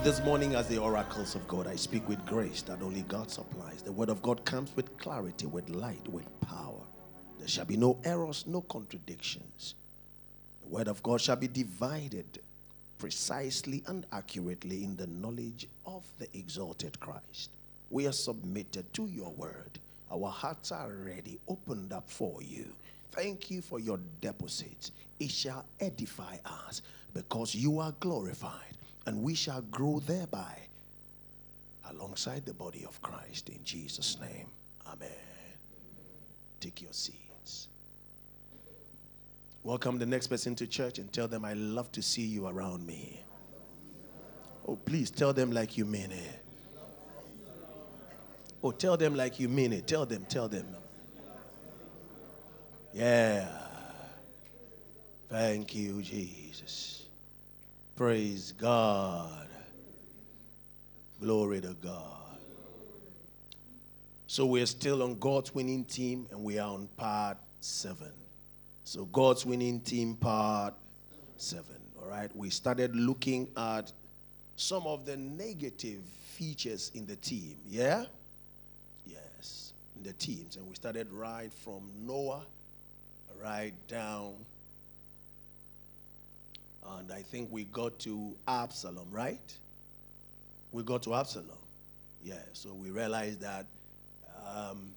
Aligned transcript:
Speak 0.00 0.14
this 0.14 0.24
morning 0.24 0.54
as 0.54 0.66
the 0.68 0.78
oracles 0.78 1.34
of 1.34 1.46
God. 1.46 1.66
I 1.66 1.76
speak 1.76 2.08
with 2.08 2.24
grace 2.24 2.62
that 2.62 2.80
only 2.80 3.02
God 3.02 3.30
supplies. 3.30 3.82
The 3.82 3.92
word 3.92 4.08
of 4.08 4.22
God 4.22 4.42
comes 4.46 4.74
with 4.74 4.96
clarity, 4.96 5.46
with 5.46 5.68
light, 5.68 6.06
with 6.08 6.26
power. 6.40 6.80
There 7.38 7.48
shall 7.48 7.66
be 7.66 7.76
no 7.76 7.98
errors, 8.04 8.44
no 8.46 8.62
contradictions. 8.62 9.74
The 10.62 10.68
word 10.68 10.88
of 10.88 11.02
God 11.02 11.20
shall 11.20 11.36
be 11.36 11.48
divided 11.48 12.40
precisely 12.98 13.82
and 13.88 14.06
accurately 14.12 14.84
in 14.84 14.96
the 14.96 15.06
knowledge 15.06 15.68
of 15.84 16.02
the 16.18 16.28
exalted 16.34 16.98
Christ. 17.00 17.50
We 17.90 18.06
are 18.06 18.12
submitted 18.12 18.92
to 18.94 19.06
your 19.06 19.30
word. 19.30 19.78
Our 20.10 20.30
hearts 20.30 20.72
are 20.72 20.90
ready, 20.90 21.38
opened 21.46 21.92
up 21.92 22.08
for 22.08 22.42
you. 22.42 22.66
Thank 23.12 23.50
you 23.50 23.60
for 23.60 23.78
your 23.78 23.98
deposits. 24.22 24.92
It 25.18 25.30
shall 25.30 25.66
edify 25.78 26.36
us 26.44 26.80
because 27.12 27.54
you 27.54 27.80
are 27.80 27.92
glorified, 28.00 28.78
and 29.10 29.24
we 29.24 29.34
shall 29.34 29.60
grow 29.62 29.98
thereby 30.06 30.56
alongside 31.90 32.46
the 32.46 32.54
body 32.54 32.84
of 32.86 33.02
Christ 33.02 33.48
in 33.48 33.58
Jesus' 33.64 34.16
name. 34.20 34.46
Amen. 34.86 35.08
Take 36.60 36.80
your 36.80 36.92
seats. 36.92 37.66
Welcome 39.64 39.98
the 39.98 40.06
next 40.06 40.28
person 40.28 40.54
to 40.54 40.66
church 40.68 41.00
and 41.00 41.12
tell 41.12 41.26
them, 41.26 41.44
I 41.44 41.54
love 41.54 41.90
to 41.90 42.02
see 42.02 42.22
you 42.22 42.46
around 42.46 42.86
me. 42.86 43.24
Oh, 44.68 44.76
please 44.76 45.10
tell 45.10 45.32
them 45.32 45.50
like 45.50 45.76
you 45.76 45.84
mean 45.84 46.12
it. 46.12 46.44
Oh, 48.62 48.70
tell 48.70 48.96
them 48.96 49.16
like 49.16 49.40
you 49.40 49.48
mean 49.48 49.72
it. 49.72 49.88
Tell 49.88 50.06
them, 50.06 50.24
tell 50.28 50.46
them. 50.46 50.68
Yeah. 52.92 53.48
Thank 55.28 55.74
you, 55.74 56.00
Jesus. 56.00 56.99
Praise 58.00 58.54
God. 58.56 59.46
Glory 61.20 61.60
to 61.60 61.76
God. 61.82 62.38
So 64.26 64.46
we're 64.46 64.64
still 64.64 65.02
on 65.02 65.18
God's 65.18 65.54
winning 65.54 65.84
team 65.84 66.26
and 66.30 66.42
we 66.42 66.58
are 66.58 66.72
on 66.72 66.88
part 66.96 67.36
seven. 67.60 68.10
So 68.84 69.04
God's 69.04 69.44
winning 69.44 69.80
team 69.80 70.14
part 70.14 70.72
seven. 71.36 71.76
All 72.02 72.08
right. 72.08 72.34
We 72.34 72.48
started 72.48 72.96
looking 72.96 73.48
at 73.54 73.92
some 74.56 74.86
of 74.86 75.04
the 75.04 75.18
negative 75.18 76.00
features 76.22 76.90
in 76.94 77.04
the 77.04 77.16
team. 77.16 77.56
Yeah? 77.68 78.06
Yes. 79.04 79.74
In 79.94 80.04
the 80.04 80.14
teams. 80.14 80.56
And 80.56 80.66
we 80.66 80.74
started 80.74 81.12
right 81.12 81.52
from 81.52 81.82
Noah 82.06 82.46
right 83.42 83.74
down. 83.88 84.36
And 86.98 87.12
I 87.12 87.22
think 87.22 87.48
we 87.50 87.64
got 87.64 87.98
to 88.00 88.34
Absalom, 88.48 89.08
right? 89.10 89.58
We 90.72 90.82
got 90.82 91.02
to 91.04 91.14
Absalom. 91.14 91.46
Yeah, 92.22 92.34
so 92.52 92.72
we 92.72 92.90
realized 92.90 93.40
that 93.40 93.66
um, 94.46 94.92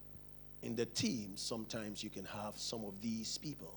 in 0.62 0.76
the 0.76 0.86
team, 0.86 1.34
sometimes 1.36 2.04
you 2.04 2.10
can 2.10 2.26
have 2.26 2.56
some 2.58 2.84
of 2.86 3.02
these 3.02 3.38
people. 3.38 3.74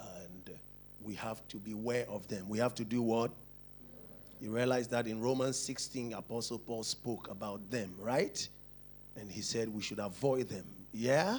And 0.00 0.56
we 1.02 1.14
have 1.14 1.46
to 1.48 1.56
beware 1.58 2.06
of 2.08 2.26
them. 2.28 2.48
We 2.48 2.58
have 2.58 2.74
to 2.76 2.84
do 2.84 3.02
what? 3.02 3.30
You 4.40 4.50
realize 4.54 4.88
that 4.88 5.06
in 5.06 5.20
Romans 5.20 5.58
16, 5.58 6.12
Apostle 6.12 6.58
Paul 6.58 6.82
spoke 6.82 7.30
about 7.30 7.70
them, 7.70 7.94
right? 7.98 8.46
And 9.16 9.30
he 9.30 9.40
said 9.40 9.72
we 9.72 9.80
should 9.82 9.98
avoid 9.98 10.48
them. 10.48 10.66
Yeah? 10.92 11.38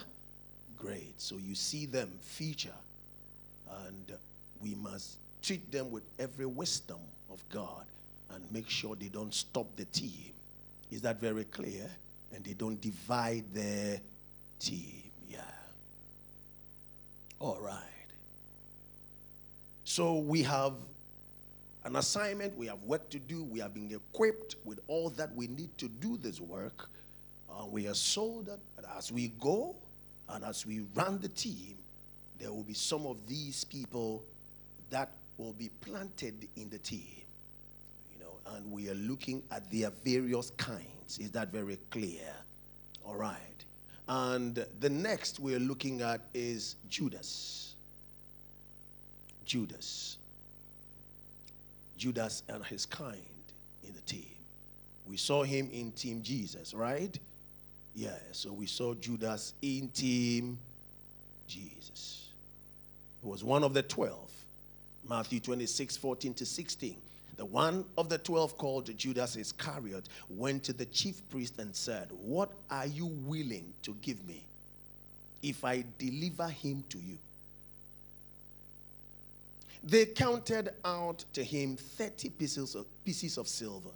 Great. 0.78 1.13
So 1.18 1.38
you 1.38 1.53
see 1.53 1.86
them 1.86 2.12
feature, 2.22 2.74
and 3.86 4.13
we 4.62 4.74
must 4.75 5.18
treat 5.42 5.72
them 5.72 5.92
with 5.92 6.03
every 6.20 6.46
wisdom 6.46 7.00
of 7.31 7.44
God 7.50 7.86
and 8.34 8.44
make 8.52 8.70
sure 8.70 8.96
they 8.96 9.08
don't 9.08 9.34
stop 9.34 9.68
the 9.75 9.86
team. 9.86 10.31
Is 10.92 11.02
that 11.02 11.20
very 11.20 11.44
clear? 11.46 11.90
And 12.34 12.44
they 12.44 12.53
don't 12.53 12.80
divide 12.80 13.46
their 13.53 14.00
team. 14.59 15.03
Yeah. 15.30 15.40
All 17.40 17.59
right. 17.59 17.81
So 19.84 20.16
we 20.16 20.44
have 20.44 20.74
an 21.86 21.96
assignment, 21.96 22.58
we 22.58 22.68
have 22.68 22.81
work 22.84 23.09
to 23.09 23.19
do, 23.19 23.44
we 23.46 23.59
have 23.59 23.74
been 23.74 23.90
equipped 23.92 24.58
with 24.66 24.80
all 24.88 25.09
that 25.12 25.34
we 25.34 25.48
need 25.48 25.78
to 25.78 25.88
do 25.88 26.18
this 26.18 26.42
work. 26.42 26.90
Uh, 27.50 27.66
we 27.66 27.88
are 27.88 27.94
so 27.94 28.44
that 28.46 28.59
as 28.98 29.12
we 29.12 29.30
go 29.40 29.75
and 30.28 30.44
as 30.44 30.66
we 30.66 30.81
run 30.94 31.19
the 31.19 31.30
team, 31.30 31.78
there 32.40 32.52
will 32.52 32.64
be 32.64 32.74
some 32.74 33.06
of 33.06 33.16
these 33.28 33.64
people 33.64 34.24
that 34.90 35.12
will 35.38 35.53
be 35.53 35.70
planted 35.81 36.48
in 36.56 36.70
the 36.70 36.78
team. 36.78 37.24
You 38.12 38.20
know, 38.24 38.56
and 38.56 38.72
we 38.72 38.90
are 38.90 38.96
looking 38.96 39.44
at 39.52 39.70
their 39.72 39.92
various 40.03 40.52
kinds. 40.52 41.20
Is 41.20 41.31
that 41.31 41.52
very 41.52 41.78
clear? 41.90 42.34
All 43.06 43.16
right. 43.16 43.38
And 44.09 44.66
the 44.80 44.90
next 44.90 45.40
we're 45.40 45.59
looking 45.59 46.02
at 46.02 46.22
is 46.34 46.75
Judas. 46.90 47.75
Judas. 49.46 50.18
Judas 51.98 52.44
and 52.48 52.64
his 52.66 52.86
kind 52.86 53.18
in 53.84 53.94
the 53.94 54.02
team. 54.02 54.25
We 55.08 55.18
saw 55.18 55.44
him 55.44 55.69
in 55.72 55.92
Team 55.94 56.22
Jesus, 56.22 56.74
right? 56.74 57.18
Yeah, 57.96 58.18
so 58.31 58.52
we 58.52 58.68
saw 58.68 58.94
Judas 58.94 59.54
in 59.62 59.90
Team 59.90 60.58
Jesus. 61.48 62.30
He 63.22 63.28
was 63.28 63.44
one 63.44 63.64
of 63.64 63.74
the 63.74 63.81
12. 63.81 64.26
Matthew 65.09 65.40
26, 65.40 65.97
14 65.97 66.34
to 66.35 66.45
16. 66.45 66.95
The 67.38 67.45
one 67.45 67.85
of 67.97 68.09
the 68.09 68.18
12 68.18 68.57
called 68.57 68.97
Judas 68.97 69.35
Iscariot 69.35 70.09
went 70.29 70.63
to 70.63 70.73
the 70.73 70.85
chief 70.85 71.22
priest 71.29 71.59
and 71.59 71.75
said, 71.75 72.09
What 72.12 72.51
are 72.69 72.88
you 72.88 73.06
willing 73.06 73.73
to 73.84 73.95
give 74.01 74.25
me 74.28 74.44
if 75.44 75.63
I 75.63 75.85
deliver 76.00 76.47
him 76.47 76.84
to 76.90 76.97
you? 76.97 77.18
They 79.84 80.07
counted 80.07 80.72
out 80.84 81.24
to 81.34 81.44
him 81.44 81.78
30 81.78 82.29
pieces 82.31 82.75
of, 82.75 82.85
pieces 83.06 83.38
of 83.38 83.47
silver. 83.47 83.91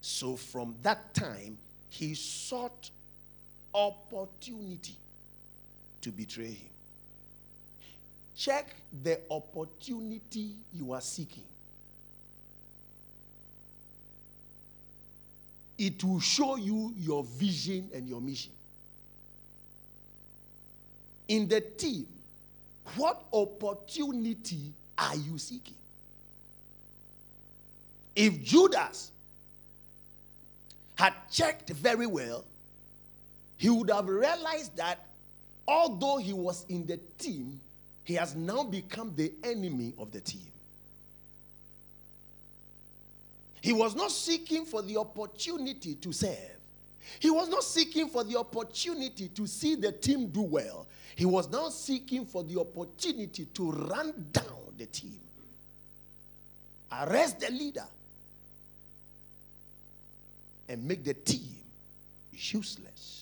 So 0.00 0.34
from 0.36 0.74
that 0.82 1.12
time, 1.12 1.58
he 1.90 2.14
sought 2.14 2.90
opportunity 3.74 4.96
to 6.00 6.10
betray 6.10 6.52
him. 6.52 6.70
Check 8.40 8.74
the 9.02 9.20
opportunity 9.30 10.54
you 10.72 10.92
are 10.94 11.00
seeking. 11.02 11.44
It 15.76 16.02
will 16.02 16.20
show 16.20 16.56
you 16.56 16.94
your 16.96 17.22
vision 17.22 17.90
and 17.92 18.08
your 18.08 18.18
mission. 18.18 18.52
In 21.28 21.48
the 21.48 21.60
team, 21.60 22.06
what 22.96 23.24
opportunity 23.30 24.72
are 24.96 25.16
you 25.16 25.36
seeking? 25.36 25.76
If 28.16 28.42
Judas 28.42 29.12
had 30.94 31.12
checked 31.30 31.68
very 31.68 32.06
well, 32.06 32.46
he 33.58 33.68
would 33.68 33.90
have 33.90 34.08
realized 34.08 34.78
that 34.78 35.04
although 35.68 36.16
he 36.16 36.32
was 36.32 36.64
in 36.70 36.86
the 36.86 36.98
team, 37.18 37.60
he 38.10 38.16
has 38.16 38.34
now 38.34 38.64
become 38.64 39.12
the 39.14 39.32
enemy 39.44 39.94
of 39.96 40.10
the 40.10 40.20
team. 40.20 40.50
He 43.60 43.72
was 43.72 43.94
not 43.94 44.10
seeking 44.10 44.64
for 44.64 44.82
the 44.82 44.96
opportunity 44.96 45.94
to 45.94 46.12
serve. 46.12 46.56
He 47.20 47.30
was 47.30 47.48
not 47.48 47.62
seeking 47.62 48.08
for 48.08 48.24
the 48.24 48.36
opportunity 48.36 49.28
to 49.28 49.46
see 49.46 49.76
the 49.76 49.92
team 49.92 50.26
do 50.26 50.42
well. 50.42 50.88
He 51.14 51.24
was 51.24 51.48
now 51.50 51.68
seeking 51.68 52.26
for 52.26 52.42
the 52.42 52.58
opportunity 52.58 53.44
to 53.44 53.70
run 53.70 54.12
down 54.32 54.74
the 54.76 54.86
team, 54.86 55.20
arrest 56.90 57.38
the 57.38 57.52
leader, 57.52 57.86
and 60.68 60.82
make 60.84 61.04
the 61.04 61.14
team 61.14 61.58
useless. 62.32 63.19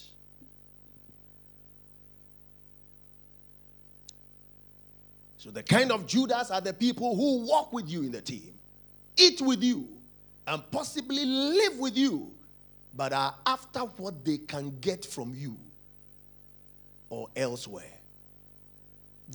So 5.39 5.51
the 5.51 5.63
kind 5.63 5.93
of 5.93 6.07
Judas 6.07 6.51
are 6.51 6.61
the 6.61 6.73
people 6.73 7.15
who 7.15 7.47
walk 7.47 7.73
with 7.73 7.89
you 7.89 8.03
in 8.03 8.11
the 8.11 8.21
team, 8.21 8.53
eat 9.17 9.41
with 9.41 9.63
you, 9.63 9.89
and 10.47 10.69
possibly 10.71 11.25
live 11.25 11.79
with 11.79 11.97
you, 11.97 12.33
but 12.95 13.13
are 13.13 13.35
after 13.47 13.81
what 13.81 14.25
they 14.25 14.39
can 14.39 14.77
get 14.81 15.05
from 15.05 15.33
you 15.37 15.57
or 17.09 17.29
elsewhere. 17.37 17.85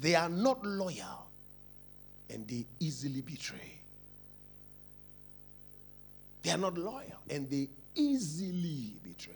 They 0.01 0.15
are 0.15 0.29
not 0.29 0.65
loyal 0.65 1.27
and 2.29 2.45
they 2.47 2.65
easily 2.79 3.21
betray. 3.21 3.79
They 6.41 6.51
are 6.51 6.57
not 6.57 6.77
loyal 6.77 7.19
and 7.29 7.49
they 7.49 7.69
easily 7.95 8.95
betray. 9.03 9.33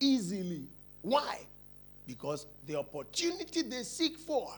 Easily. 0.00 0.64
Why? 1.02 1.38
Because 2.06 2.46
the 2.66 2.76
opportunity 2.76 3.62
they 3.62 3.84
seek 3.84 4.18
for 4.18 4.52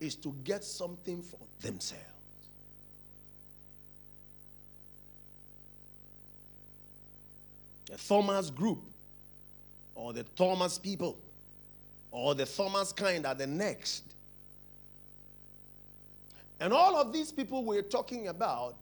is 0.00 0.14
to 0.16 0.34
get 0.44 0.64
something 0.64 1.22
for 1.22 1.38
themselves. 1.60 2.04
The 7.86 7.96
Thomas 7.96 8.50
group, 8.50 8.78
or 9.94 10.12
the 10.12 10.22
Thomas 10.22 10.78
people, 10.78 11.16
or 12.10 12.34
the 12.34 12.46
Thomas 12.46 12.92
kind 12.92 13.26
are 13.26 13.34
the 13.34 13.46
next. 13.46 14.04
And 16.60 16.72
all 16.72 16.96
of 16.96 17.12
these 17.12 17.32
people 17.32 17.64
we're 17.64 17.82
talking 17.82 18.28
about, 18.28 18.74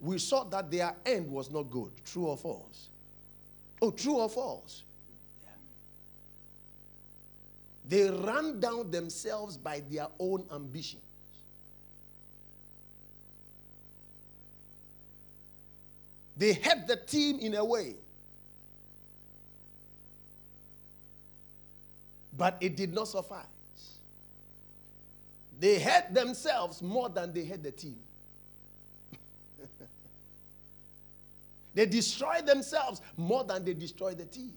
we 0.00 0.18
saw 0.18 0.44
that 0.44 0.70
their 0.70 0.94
end 1.06 1.30
was 1.30 1.50
not 1.50 1.70
good. 1.70 1.90
True 2.04 2.26
or 2.26 2.36
false? 2.36 2.88
Oh, 3.80 3.90
true 3.90 4.16
or 4.16 4.28
false? 4.28 4.82
They 7.88 8.08
ran 8.10 8.60
down 8.60 8.90
themselves 8.90 9.56
by 9.56 9.82
their 9.90 10.06
own 10.18 10.44
ambitions. 10.52 11.02
They 16.36 16.54
had 16.54 16.86
the 16.88 16.96
team 16.96 17.38
in 17.40 17.54
a 17.54 17.64
way. 17.64 17.94
But 22.36 22.56
it 22.60 22.76
did 22.76 22.94
not 22.94 23.08
suffice. 23.08 23.46
They 25.60 25.78
hurt 25.78 26.12
themselves 26.12 26.82
more 26.82 27.08
than 27.08 27.32
they 27.32 27.44
hurt 27.44 27.62
the 27.62 27.70
team. 27.70 27.98
they 31.74 31.86
destroyed 31.86 32.46
themselves 32.46 33.00
more 33.16 33.44
than 33.44 33.64
they 33.64 33.74
destroyed 33.74 34.18
the 34.18 34.24
team. 34.24 34.54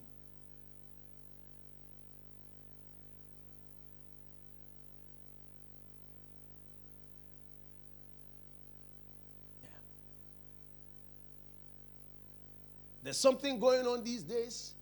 There's 13.06 13.18
something 13.18 13.60
going 13.60 13.86
on 13.86 14.04
these 14.04 14.24
days, 14.24 14.74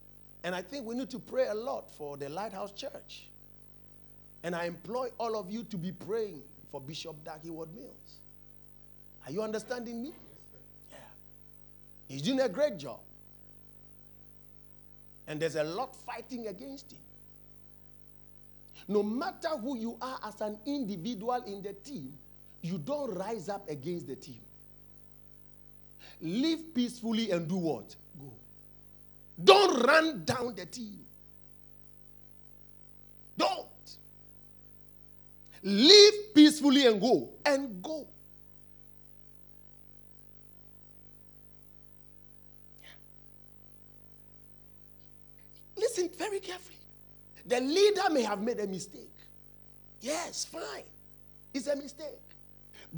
and 0.45 0.55
I 0.55 0.61
think 0.61 0.85
we 0.85 0.95
need 0.95 1.09
to 1.09 1.19
pray 1.19 1.47
a 1.47 1.53
lot 1.53 1.91
for 1.97 2.15
the 2.15 2.29
Lighthouse 2.29 2.71
Church. 2.71 3.27
And 4.43 4.55
I 4.55 4.63
employ 4.63 5.09
all 5.19 5.35
of 5.35 5.51
you 5.51 5.63
to 5.63 5.77
be 5.77 5.91
praying 5.91 6.41
for 6.71 6.79
Bishop 6.79 7.21
Dag 7.25 7.41
Heward-Mills. 7.43 8.19
Are 9.25 9.31
you 9.31 9.43
understanding 9.43 10.01
me? 10.01 10.13
Yeah. 10.89 10.97
He's 12.07 12.21
doing 12.21 12.39
a 12.39 12.47
great 12.47 12.77
job. 12.77 13.01
And 15.27 15.37
there's 15.41 15.57
a 15.57 15.63
lot 15.65 15.93
fighting 15.93 16.47
against 16.47 16.93
him. 16.93 16.99
No 18.87 19.03
matter 19.03 19.49
who 19.49 19.77
you 19.77 19.97
are 20.01 20.19
as 20.23 20.39
an 20.39 20.57
individual 20.65 21.43
in 21.45 21.61
the 21.61 21.73
team, 21.73 22.13
you 22.61 22.77
don't 22.77 23.13
rise 23.15 23.49
up 23.49 23.69
against 23.69 24.07
the 24.07 24.15
team. 24.15 24.39
Live 26.21 26.73
peacefully 26.73 27.31
and 27.31 27.49
do 27.49 27.57
what? 27.57 27.95
Don't 29.41 29.83
run 29.83 30.25
down 30.25 30.56
the 30.56 30.65
team. 30.65 31.00
Don't. 33.38 33.68
Live 35.63 36.13
peacefully 36.35 36.85
and 36.85 37.00
go. 37.00 37.30
And 37.45 37.81
go. 37.81 38.06
Listen 45.77 46.09
very 46.18 46.39
carefully. 46.39 46.77
The 47.45 47.59
leader 47.59 48.09
may 48.12 48.24
have 48.24 48.41
made 48.41 48.59
a 48.59 48.68
mistake. 48.68 49.09
Yes, 50.01 50.45
fine. 50.45 50.83
It's 51.53 51.68
a 51.68 51.75
mistake. 51.75 52.19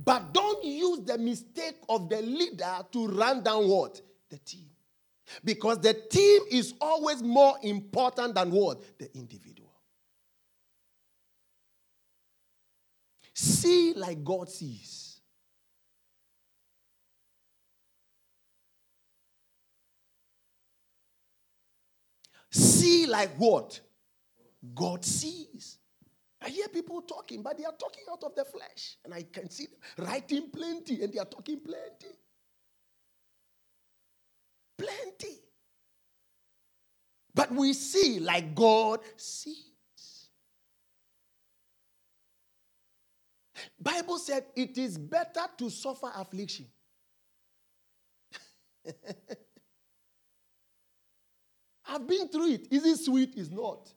But 0.04 0.34
don't 0.34 0.64
use 0.64 1.00
the 1.02 1.18
mistake 1.18 1.78
of 1.88 2.10
the 2.10 2.22
leader 2.22 2.78
to 2.92 3.08
run 3.08 3.44
down 3.44 3.68
what? 3.68 4.02
The 4.30 4.38
team. 4.40 4.65
Because 5.44 5.80
the 5.80 5.94
team 5.94 6.42
is 6.52 6.74
always 6.80 7.22
more 7.22 7.58
important 7.64 8.36
than 8.36 8.52
what? 8.52 8.98
The 8.98 9.14
individual. 9.16 9.72
See 13.34 13.94
like 13.94 14.24
God 14.24 14.50
sees. 14.50 15.20
See 22.50 23.06
like 23.06 23.32
what? 23.38 23.82
God 24.74 25.04
sees. 25.04 25.80
I 26.42 26.50
hear 26.50 26.68
people 26.70 27.02
talking, 27.02 27.42
but 27.42 27.58
they 27.58 27.66
are 27.66 27.74
talking 27.74 28.04
out 28.10 28.24
of 28.24 28.36
the 28.36 28.46
flesh. 28.46 28.98
And 29.04 29.14
I 29.14 29.24
can 29.24 29.50
see 29.50 29.66
them 29.66 30.08
writing 30.08 30.50
plenty, 30.52 31.04
and 31.04 31.12
they 31.12 31.20
are 31.20 31.26
talking 31.26 31.60
plenty. 31.60 32.16
But 37.48 37.56
we 37.56 37.74
see 37.74 38.20
like 38.20 38.56
God 38.56 39.02
sees. 39.18 40.30
Bible 43.80 44.18
said 44.18 44.46
it 44.56 44.78
is 44.80 44.98
better 44.98 45.42
to 45.60 45.70
suffer 45.70 46.12
affliction. 46.16 46.66
I've 51.88 52.08
been 52.08 52.28
through 52.30 52.54
it. 52.54 52.68
Is 52.72 52.84
it 52.84 52.98
sweet? 52.98 53.36
Is 53.36 53.52
not. 53.52 53.94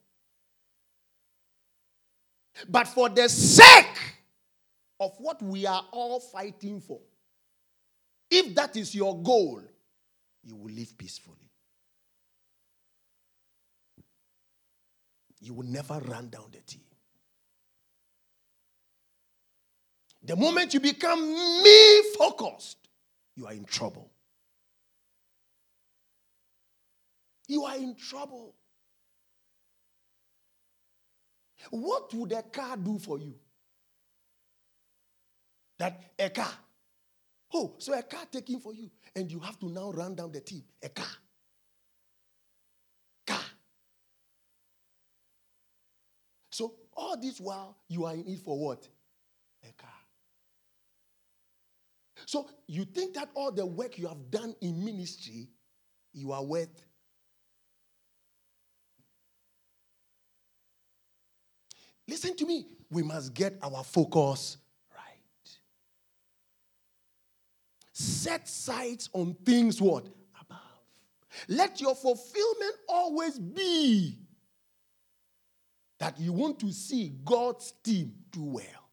But 2.69 2.89
for 2.89 3.09
the 3.09 3.29
sake 3.31 3.99
of 5.01 5.15
what 5.19 5.41
we 5.41 5.65
are 5.65 5.87
all 5.91 6.21
fighting 6.21 6.81
for, 6.81 7.01
if 8.31 8.55
that 8.57 8.77
is 8.77 8.95
your 8.95 9.17
goal, 9.23 9.63
you 10.43 10.55
will 10.55 10.73
live 10.73 10.99
peacefully. 10.99 11.48
You 15.41 15.55
will 15.55 15.67
never 15.67 15.99
run 16.01 16.29
down 16.29 16.47
the 16.53 16.61
team. 16.61 16.83
The 20.23 20.37
moment 20.37 20.75
you 20.75 20.81
become 20.81 21.21
me 21.63 22.03
focused, 22.19 22.89
you 23.37 23.47
are 23.47 23.53
in 23.53 23.65
trouble. 23.65 24.11
You 27.47 27.65
are 27.65 27.77
in 27.77 27.95
trouble. 27.95 28.55
What 31.71 32.13
would 32.15 32.33
a 32.33 32.43
car 32.43 32.77
do 32.77 32.99
for 32.99 33.19
you? 33.19 33.35
That 35.79 36.01
a 36.19 36.31
car. 36.31 36.53
Oh, 37.55 37.75
so 37.79 37.95
a 37.95 38.03
car 38.03 38.25
taking 38.31 38.61
for 38.61 38.75
you 38.75 38.91
and 39.15 39.31
you 39.31 39.39
have 39.41 39.59
to 39.61 39.69
now 39.69 39.91
run 39.93 40.15
down 40.15 40.33
the 40.33 40.41
team. 40.41 40.65
A. 40.83 40.89
Car. 40.89 41.07
So 46.59 46.75
all 46.99 47.17
this 47.17 47.41
while 47.41 47.77
you 47.89 48.05
are 48.05 48.15
in 48.15 48.27
it 48.27 48.41
for 48.41 48.59
what? 48.59 48.89
A 49.63 49.73
car. 49.81 49.91
So 52.27 52.49
you 52.67 52.85
think 52.85 53.15
that 53.15 53.29
all 53.35 53.53
the 53.53 53.65
work 53.65 53.99
you 53.99 54.09
have 54.09 54.31
done 54.31 54.55
in 54.61 54.85
ministry, 54.85 55.49
you 56.13 56.33
are 56.33 56.43
worth. 56.43 56.85
Listen 62.09 62.35
to 62.37 62.47
me. 62.47 62.67
We 62.91 63.03
must 63.03 63.35
get 63.35 63.59
our 63.63 63.85
focus 63.85 64.57
right. 64.95 65.51
Set 67.93 68.49
sights 68.49 69.11
on 69.13 69.35
things 69.45 69.81
what? 69.81 70.07
Above. 70.41 70.59
Let 71.49 71.81
your 71.81 71.95
fulfillment 71.95 72.75
always 72.89 73.39
be 73.39 74.19
that 75.99 76.19
you 76.19 76.33
want 76.33 76.59
to 76.61 76.73
see 76.73 77.15
God's 77.25 77.73
team 77.83 78.13
do 78.31 78.45
well. 78.45 78.91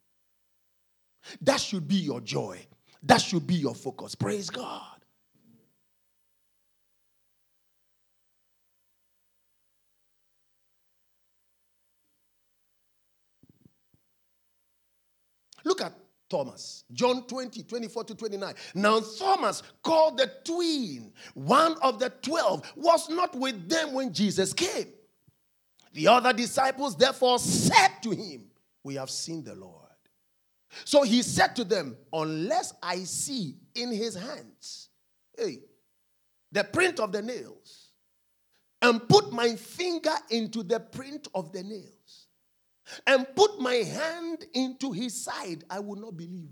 That 1.41 1.59
should 1.59 1.87
be 1.87 1.95
your 1.95 2.21
joy. 2.21 2.65
That 3.03 3.19
should 3.21 3.45
be 3.45 3.55
your 3.55 3.75
focus. 3.75 4.15
Praise 4.15 4.49
God. 4.49 4.81
Look 15.63 15.81
at 15.81 15.93
Thomas. 16.29 16.83
John 16.93 17.25
20, 17.27 17.63
24 17.63 18.03
to 18.05 18.15
29. 18.15 18.53
Now, 18.75 18.99
Thomas, 18.99 19.63
called 19.83 20.17
the 20.17 20.31
twin, 20.43 21.11
one 21.33 21.75
of 21.81 21.99
the 21.99 22.09
twelve, 22.21 22.71
was 22.75 23.09
not 23.09 23.35
with 23.35 23.67
them 23.67 23.93
when 23.93 24.13
Jesus 24.13 24.53
came. 24.53 24.87
The 25.95 26.09
other 26.09 26.33
disciples 26.33 26.97
therefore 26.97 27.39
said 27.39 28.01
to 28.01 28.11
him, 28.11 28.47
We 28.83 28.95
have 28.95 29.09
seen 29.09 29.45
the 29.45 29.55
Lord. 29.55 29.79
So 30.83 31.03
he 31.03 31.21
said 31.21 31.55
to 31.55 31.63
them, 31.63 31.95
Unless 32.11 32.73
I 32.83 32.97
see 33.05 33.55
in 33.73 33.93
his 33.93 34.13
hands, 34.13 34.89
hey, 35.37 35.59
the 36.51 36.65
print 36.65 36.99
of 36.99 37.13
the 37.13 37.21
nails, 37.21 37.91
and 38.81 39.07
put 39.07 39.31
my 39.31 39.55
finger 39.55 40.11
into 40.29 40.63
the 40.63 40.81
print 40.81 41.29
of 41.33 41.53
the 41.53 41.63
nails, 41.63 42.27
and 43.07 43.25
put 43.33 43.61
my 43.61 43.75
hand 43.75 44.43
into 44.53 44.91
his 44.91 45.23
side, 45.23 45.63
I 45.69 45.79
will 45.79 45.95
not 45.95 46.17
believe. 46.17 46.51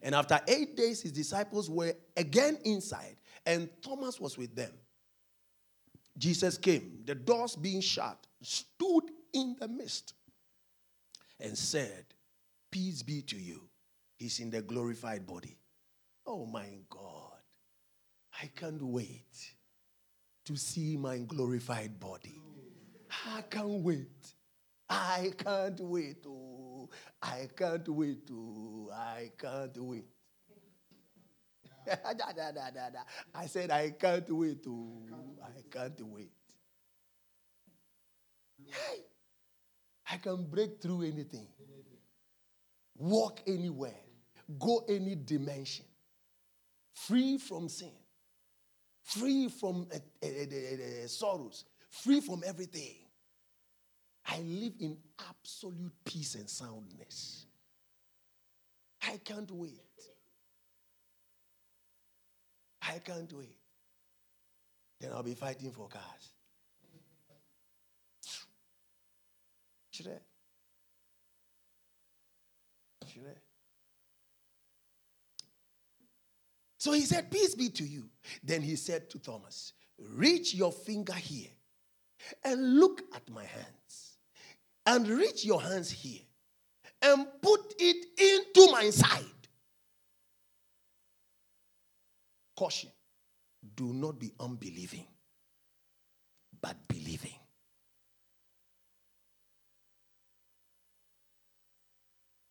And 0.00 0.14
after 0.14 0.40
eight 0.48 0.78
days, 0.78 1.02
his 1.02 1.12
disciples 1.12 1.68
were 1.68 1.92
again 2.16 2.56
inside, 2.64 3.18
and 3.44 3.68
Thomas 3.82 4.18
was 4.18 4.38
with 4.38 4.56
them. 4.56 4.72
Jesus 6.18 6.56
came, 6.56 7.02
the 7.04 7.14
doors 7.14 7.56
being 7.56 7.80
shut, 7.80 8.26
stood 8.42 9.04
in 9.32 9.56
the 9.60 9.68
midst, 9.68 10.14
and 11.40 11.56
said, 11.56 12.06
Peace 12.70 13.02
be 13.02 13.22
to 13.22 13.36
you. 13.36 13.68
He's 14.18 14.40
in 14.40 14.50
the 14.50 14.62
glorified 14.62 15.26
body. 15.26 15.58
Oh 16.26 16.46
my 16.46 16.78
God, 16.88 17.40
I 18.42 18.50
can't 18.56 18.82
wait 18.82 19.52
to 20.46 20.56
see 20.56 20.96
my 20.96 21.18
glorified 21.18 22.00
body. 22.00 22.40
I 23.26 23.42
can't 23.42 23.82
wait. 23.82 24.34
I 24.88 25.32
can't 25.36 25.80
wait. 25.80 26.24
Oh, 26.26 26.88
I 27.20 27.48
can't 27.56 27.88
wait. 27.88 28.28
Oh, 28.32 28.90
I 28.92 29.30
can't 29.38 29.76
wait. 29.78 30.04
I 33.34 33.46
said, 33.46 33.70
I 33.70 33.90
can't 33.90 34.28
wait. 34.30 34.64
Oh, 34.68 35.02
I 35.42 35.62
can't 35.70 36.00
wait. 36.02 36.30
I 40.10 40.16
can 40.18 40.44
break 40.44 40.80
through 40.80 41.02
anything, 41.02 41.48
walk 42.96 43.40
anywhere, 43.46 44.00
go 44.58 44.84
any 44.88 45.14
dimension, 45.16 45.84
free 46.92 47.38
from 47.38 47.68
sin, 47.68 47.92
free 49.02 49.48
from 49.48 49.88
uh, 49.92 49.98
uh, 50.24 50.28
uh, 50.28 51.06
sorrows, 51.06 51.64
free 51.90 52.20
from 52.20 52.42
everything. 52.46 52.94
I 54.28 54.40
live 54.40 54.74
in 54.80 54.96
absolute 55.28 55.92
peace 56.04 56.34
and 56.34 56.48
soundness. 56.48 57.46
I 59.02 59.18
can't 59.24 59.50
wait. 59.50 59.85
I 62.88 62.98
can't 62.98 63.32
wait. 63.32 63.56
Then 65.00 65.12
I'll 65.12 65.22
be 65.22 65.34
fighting 65.34 65.72
for 65.72 65.88
cars. 65.88 66.32
Should 69.90 70.08
I? 70.08 70.20
Should 73.06 73.22
I? 73.26 73.36
So 76.78 76.92
he 76.92 77.00
said, 77.00 77.30
Peace 77.30 77.54
be 77.54 77.68
to 77.70 77.84
you. 77.84 78.08
Then 78.42 78.62
he 78.62 78.76
said 78.76 79.10
to 79.10 79.18
Thomas, 79.18 79.72
Reach 79.98 80.54
your 80.54 80.72
finger 80.72 81.14
here 81.14 81.50
and 82.44 82.78
look 82.78 83.02
at 83.14 83.28
my 83.30 83.44
hands, 83.44 84.18
and 84.84 85.08
reach 85.08 85.44
your 85.44 85.62
hands 85.62 85.90
here 85.90 86.20
and 87.02 87.26
put 87.40 87.74
it 87.78 88.06
into 88.18 88.72
my 88.72 88.90
side. 88.90 89.24
Caution 92.56 92.90
do 93.74 93.92
not 93.92 94.18
be 94.18 94.32
unbelieving, 94.40 95.06
but 96.60 96.76
believing. 96.88 97.34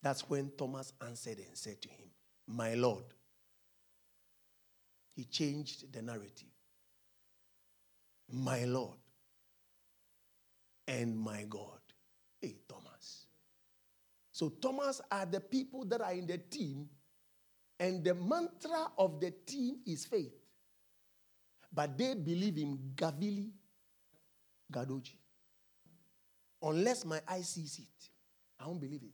That's 0.01 0.29
when 0.29 0.51
Thomas 0.55 0.93
answered 1.01 1.39
and 1.39 1.57
said 1.57 1.81
to 1.81 1.89
him, 1.89 2.09
My 2.47 2.75
Lord. 2.75 3.05
He 5.15 5.23
changed 5.23 5.91
the 5.93 6.01
narrative. 6.01 6.49
My 8.31 8.65
Lord 8.65 8.97
and 10.87 11.17
my 11.17 11.45
God. 11.49 11.79
Hey, 12.41 12.57
Thomas. 12.67 13.25
So, 14.31 14.49
Thomas 14.49 15.01
are 15.09 15.25
the 15.25 15.39
people 15.39 15.85
that 15.85 16.01
are 16.01 16.11
in 16.11 16.27
the 16.27 16.37
team, 16.37 16.89
and 17.79 18.03
the 18.03 18.13
mantra 18.13 18.91
of 18.97 19.19
the 19.19 19.31
team 19.45 19.77
is 19.85 20.05
faith. 20.05 20.33
But 21.73 21.97
they 21.97 22.13
believe 22.13 22.57
in 22.57 22.77
Gavili 22.95 23.49
Gadoji. 24.71 25.15
Unless 26.61 27.05
my 27.05 27.19
eye 27.27 27.41
sees 27.41 27.79
it, 27.79 28.09
I 28.59 28.67
won't 28.67 28.79
believe 28.79 29.03
it. 29.03 29.13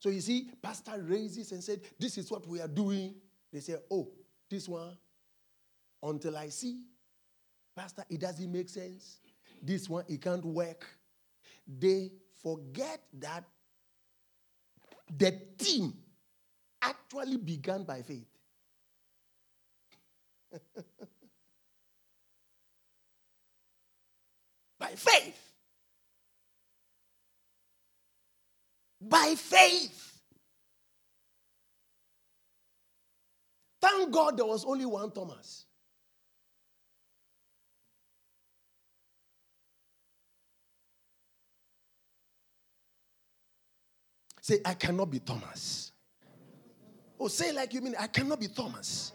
So 0.00 0.08
you 0.08 0.20
see, 0.20 0.50
pastor 0.60 1.00
raises 1.02 1.52
and 1.52 1.62
said, 1.62 1.80
This 1.98 2.18
is 2.18 2.30
what 2.30 2.46
we 2.46 2.60
are 2.60 2.68
doing. 2.68 3.14
They 3.52 3.60
say, 3.60 3.76
Oh, 3.90 4.10
this 4.48 4.68
one, 4.68 4.96
until 6.02 6.36
I 6.36 6.48
see, 6.48 6.80
pastor, 7.76 8.04
it 8.10 8.20
doesn't 8.20 8.50
make 8.50 8.68
sense. 8.68 9.20
This 9.62 9.88
one, 9.88 10.04
it 10.08 10.22
can't 10.22 10.44
work. 10.44 10.86
They 11.66 12.10
forget 12.42 13.00
that 13.20 13.44
the 15.16 15.38
team 15.58 15.92
actually 16.82 17.36
began 17.36 17.84
by 17.84 18.02
faith. 18.02 18.28
by 24.78 24.88
faith. 24.96 25.52
By 29.00 29.34
faith. 29.36 30.20
Thank 33.80 34.12
God 34.12 34.36
there 34.36 34.46
was 34.46 34.64
only 34.64 34.84
one 34.84 35.10
Thomas. 35.10 35.64
Say, 44.42 44.60
I 44.64 44.74
cannot 44.74 45.10
be 45.10 45.20
Thomas. 45.20 45.92
Oh, 47.20 47.28
say 47.28 47.52
like 47.52 47.74
you 47.74 47.82
mean, 47.82 47.94
I 48.00 48.06
cannot 48.06 48.40
be 48.40 48.48
Thomas. 48.48 49.12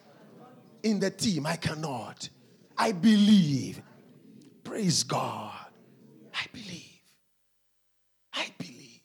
In 0.83 0.99
the 0.99 1.09
team, 1.09 1.47
I 1.47 1.55
cannot. 1.55 2.29
I 2.77 2.91
believe. 2.91 3.81
Praise 4.63 5.03
God. 5.03 5.53
I 6.33 6.45
believe. 6.53 7.01
I 8.33 8.47
believe. 8.59 9.01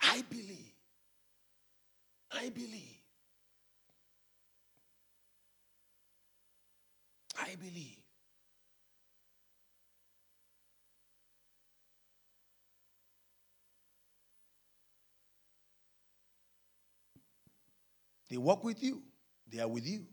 I 0.00 0.24
believe. 0.30 0.72
I 2.32 2.48
believe. 2.48 3.02
I 7.38 7.54
believe. 7.56 7.97
They 18.28 18.36
walk 18.36 18.64
with 18.64 18.82
you, 18.82 19.02
they 19.46 19.60
are 19.60 19.68
with 19.68 19.86
you, 19.86 20.06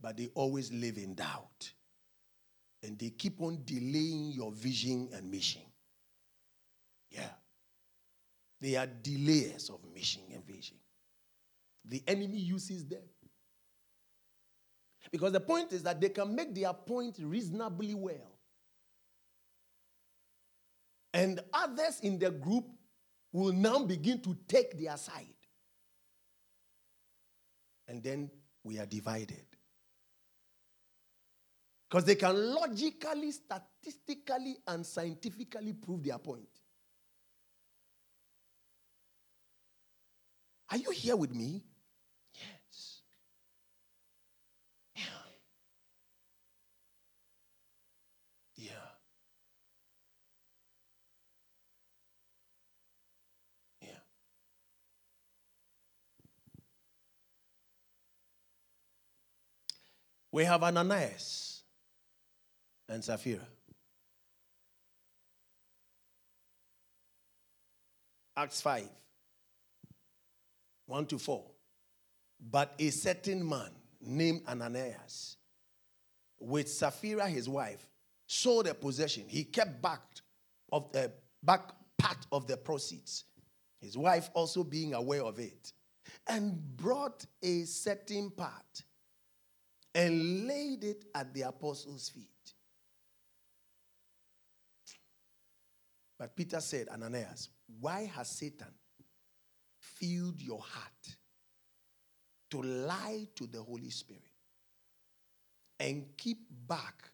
but 0.00 0.16
they 0.16 0.28
always 0.34 0.72
live 0.72 0.96
in 0.96 1.14
doubt. 1.14 1.72
And 2.82 2.98
they 2.98 3.10
keep 3.10 3.40
on 3.40 3.62
delaying 3.64 4.32
your 4.32 4.52
vision 4.52 5.08
and 5.12 5.30
mission. 5.30 5.62
Yeah. 7.10 7.30
They 8.60 8.76
are 8.76 8.86
delayers 8.86 9.70
of 9.70 9.80
mission 9.92 10.22
and 10.32 10.44
vision. 10.44 10.76
The 11.84 12.02
enemy 12.06 12.38
uses 12.38 12.84
them. 12.86 13.02
Because 15.10 15.32
the 15.32 15.40
point 15.40 15.72
is 15.72 15.82
that 15.82 16.00
they 16.00 16.08
can 16.08 16.34
make 16.34 16.54
their 16.54 16.72
point 16.72 17.16
reasonably 17.20 17.94
well. 17.94 18.38
And 21.12 21.40
others 21.52 22.00
in 22.02 22.18
the 22.18 22.30
group 22.30 22.66
will 23.32 23.52
now 23.52 23.84
begin 23.84 24.20
to 24.20 24.36
take 24.46 24.78
their 24.78 24.96
side. 24.96 25.26
And 27.88 28.02
then 28.02 28.30
we 28.64 28.78
are 28.78 28.86
divided. 28.86 29.44
Because 31.88 32.04
they 32.06 32.14
can 32.14 32.54
logically, 32.54 33.32
statistically, 33.32 34.56
and 34.66 34.86
scientifically 34.86 35.74
prove 35.74 36.02
their 36.02 36.18
point. 36.18 36.48
Are 40.70 40.78
you 40.78 40.90
here 40.90 41.16
with 41.16 41.34
me? 41.34 41.62
Yes. 42.34 43.02
Yeah. 44.96 45.02
Yeah. 48.56 48.68
We 60.32 60.44
have 60.44 60.62
Ananias 60.62 61.62
and 62.88 63.04
Sapphira. 63.04 63.46
Acts 68.34 68.62
5 68.62 68.88
1 70.86 71.06
to 71.06 71.18
4. 71.18 71.44
But 72.50 72.74
a 72.78 72.88
certain 72.90 73.46
man 73.46 73.70
named 74.00 74.42
Ananias, 74.48 75.36
with 76.40 76.68
Sapphira 76.68 77.28
his 77.28 77.48
wife, 77.48 77.86
sold 78.26 78.66
a 78.66 78.74
possession. 78.74 79.24
He 79.28 79.44
kept 79.44 79.82
back 79.82 80.00
of 80.72 80.90
the 80.92 81.12
back 81.42 81.72
part 81.98 82.26
of 82.32 82.46
the 82.46 82.56
proceeds. 82.56 83.24
His 83.80 83.98
wife 83.98 84.30
also 84.32 84.64
being 84.64 84.94
aware 84.94 85.22
of 85.22 85.38
it, 85.38 85.72
and 86.26 86.58
brought 86.76 87.26
a 87.42 87.64
certain 87.64 88.30
part 88.30 88.82
and 89.94 90.46
laid 90.46 90.84
it 90.84 91.04
at 91.14 91.32
the 91.34 91.42
apostles' 91.42 92.08
feet. 92.08 92.28
But 96.18 96.36
Peter 96.36 96.60
said, 96.60 96.88
Ananias, 96.88 97.50
why 97.80 98.10
has 98.14 98.30
Satan 98.30 98.72
filled 99.78 100.40
your 100.40 100.60
heart 100.60 101.16
to 102.50 102.62
lie 102.62 103.26
to 103.34 103.46
the 103.46 103.60
Holy 103.60 103.90
Spirit 103.90 104.22
and 105.80 106.06
keep 106.16 106.38
back 106.68 107.10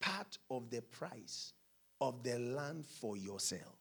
part 0.00 0.36
of 0.50 0.68
the 0.68 0.82
price 0.82 1.54
of 2.00 2.22
the 2.22 2.38
land 2.38 2.84
for 2.86 3.16
yourself? 3.16 3.78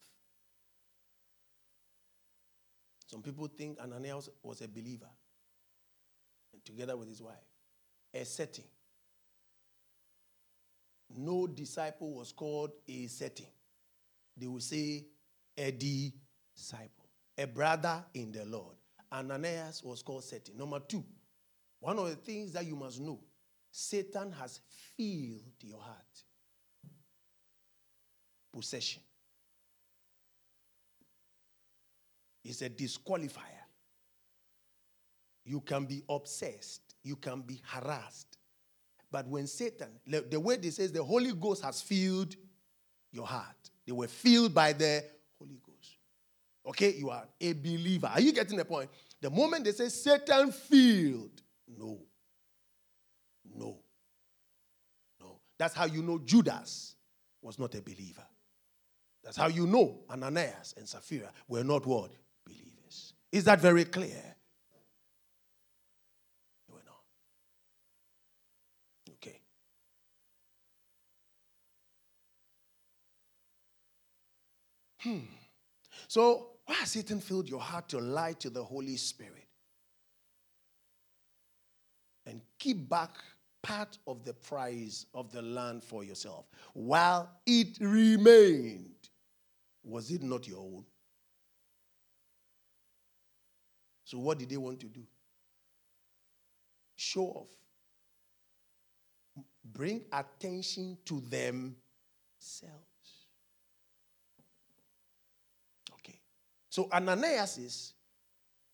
Some 3.08 3.22
people 3.22 3.48
think 3.48 3.78
Ananias 3.78 4.30
was 4.42 4.62
a 4.62 4.70
believer 4.70 5.10
together 6.64 6.96
with 6.96 7.10
his 7.10 7.22
wife. 7.22 7.51
A 8.14 8.26
setting. 8.26 8.66
No 11.18 11.48
disciple 11.48 12.14
was 12.14 12.32
called 12.32 12.72
a 12.88 13.08
setting. 13.08 13.48
They 14.38 14.48
will 14.48 14.60
say 14.60 15.06
a 15.58 15.72
disciple, 15.72 17.10
a 17.38 17.46
brother 17.46 18.04
in 18.14 18.32
the 18.32 18.46
Lord. 18.46 18.76
Ananias 19.12 19.84
was 19.84 20.02
called 20.02 20.24
setting. 20.24 20.58
Number 20.58 20.80
two, 20.80 21.04
one 21.80 22.00
of 22.00 22.10
the 22.10 22.16
things 22.16 22.54
that 22.54 22.66
you 22.66 22.76
must 22.76 23.00
know 23.00 23.20
Satan 23.72 24.32
has 24.32 24.62
filled 24.98 25.54
your 25.62 25.80
heart. 25.80 26.24
Possession. 28.54 29.02
is 32.44 32.62
a 32.62 32.70
disqualifier. 32.70 33.66
You 35.46 35.62
can 35.62 35.86
be 35.86 36.04
obsessed, 36.10 36.91
you 37.04 37.16
can 37.16 37.42
be 37.42 37.60
harassed. 37.64 38.38
But 39.12 39.28
when 39.28 39.48
Satan, 39.48 39.90
the 40.08 40.40
way 40.40 40.58
they 40.58 40.70
says 40.70 40.92
the 40.92 41.04
Holy 41.04 41.34
Ghost 41.34 41.64
has 41.64 41.82
filled 41.82 42.36
your 43.12 43.28
heart, 43.28 43.70
they 43.86 43.92
were 43.92 44.08
filled 44.08 44.54
by 44.54 44.74
the 44.74 45.04
Holy 45.38 45.60
Ghost. 45.66 45.98
Okay, 46.66 46.94
you 46.98 47.10
are 47.10 47.28
a 47.40 47.54
believer. 47.54 48.08
Are 48.08 48.22
you 48.22 48.32
getting 48.32 48.58
the 48.58 48.66
point? 48.66 48.90
The 49.20 49.30
moment 49.30 49.66
they 49.66 49.72
say 49.72 49.90
Satan 49.90 50.52
filled, 50.52 51.42
no. 51.78 52.00
No. 53.56 53.80
No. 55.20 55.40
That's 55.58 55.74
how 55.74 55.86
you 55.86 56.02
know 56.04 56.20
Judas 56.20 56.96
was 57.42 57.60
not 57.60 57.76
a 57.76 57.82
believer. 57.82 58.26
That's 59.24 59.38
how 59.38 59.48
you 59.48 59.68
know 59.68 60.00
Ananias 60.10 60.74
and 60.78 60.88
Sapphira 60.88 61.32
were 61.48 61.64
not 61.64 61.86
what? 61.86 62.12
Believers. 62.46 63.14
Is 63.32 63.44
that 63.44 63.60
very 63.60 63.86
clear? 63.86 64.36
Going 66.70 66.84
on. 66.88 67.04
Okay. 69.14 69.40
Hmm. 75.02 75.20
So, 76.08 76.48
why 76.66 76.76
has 76.76 76.92
Satan 76.92 77.20
filled 77.20 77.50
your 77.50 77.60
heart 77.60 77.90
to 77.90 78.00
lie 78.00 78.34
to 78.34 78.50
the 78.50 78.64
Holy 78.64 78.98
Spirit 78.98 79.48
and 82.26 82.42
keep 82.60 82.88
back 82.88 83.12
part 83.64 83.98
of 84.08 84.24
the 84.24 84.34
price 84.34 85.06
of 85.14 85.32
the 85.32 85.42
land 85.42 85.84
for 85.84 86.04
yourself 86.04 86.46
while 86.74 87.30
it 87.46 87.78
remained? 87.80 89.10
Was 89.84 90.12
it 90.12 90.22
not 90.22 90.48
your 90.48 90.60
own? 90.60 90.86
So, 94.04 94.20
what 94.20 94.38
did 94.38 94.50
they 94.50 94.58
want 94.58 94.80
to 94.82 94.88
do? 94.88 95.02
Show 96.96 97.24
off. 97.24 97.48
Bring 99.64 100.02
attention 100.12 100.98
to 101.06 101.22
themselves. 101.22 101.76
Okay. 105.94 106.20
So, 106.72 106.88
Ananias 106.90 107.94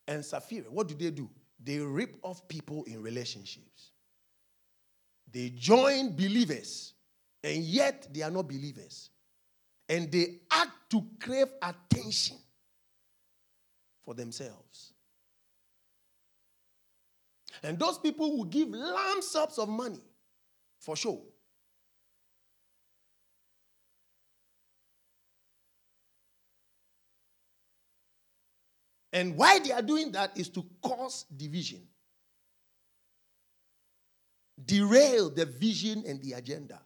and 0.07 0.23
Sapphira, 0.23 0.65
what 0.69 0.87
do 0.87 0.93
they 0.93 1.09
do? 1.09 1.27
They 1.59 1.79
rip 1.79 2.15
off 2.21 2.47
people 2.47 2.83
in 2.83 3.01
relationships. 3.01 3.89
They 5.31 5.49
join 5.49 6.15
believers, 6.15 6.93
and 7.43 7.63
yet 7.63 8.07
they 8.13 8.21
are 8.21 8.29
not 8.29 8.47
believers. 8.47 9.09
And 9.89 10.11
they 10.11 10.41
act 10.51 10.91
to 10.91 11.03
crave 11.19 11.47
attention 11.59 12.37
for 14.05 14.13
themselves. 14.13 14.93
And 17.63 17.79
those 17.79 17.97
people 17.97 18.37
will 18.37 18.45
give 18.45 18.69
lump 18.69 19.23
sums 19.23 19.57
of 19.57 19.69
money 19.69 20.03
for 20.77 20.95
show. 20.95 21.19
And 29.17 29.35
why 29.35 29.57
they 29.57 29.71
are 29.71 29.81
doing 29.81 30.11
that 30.11 30.37
is 30.37 30.47
to 30.49 30.63
cause 30.79 31.25
division, 31.35 31.81
derail 34.63 35.31
the 35.31 35.47
vision 35.47 36.03
and 36.05 36.21
the 36.21 36.33
agenda. 36.33 36.79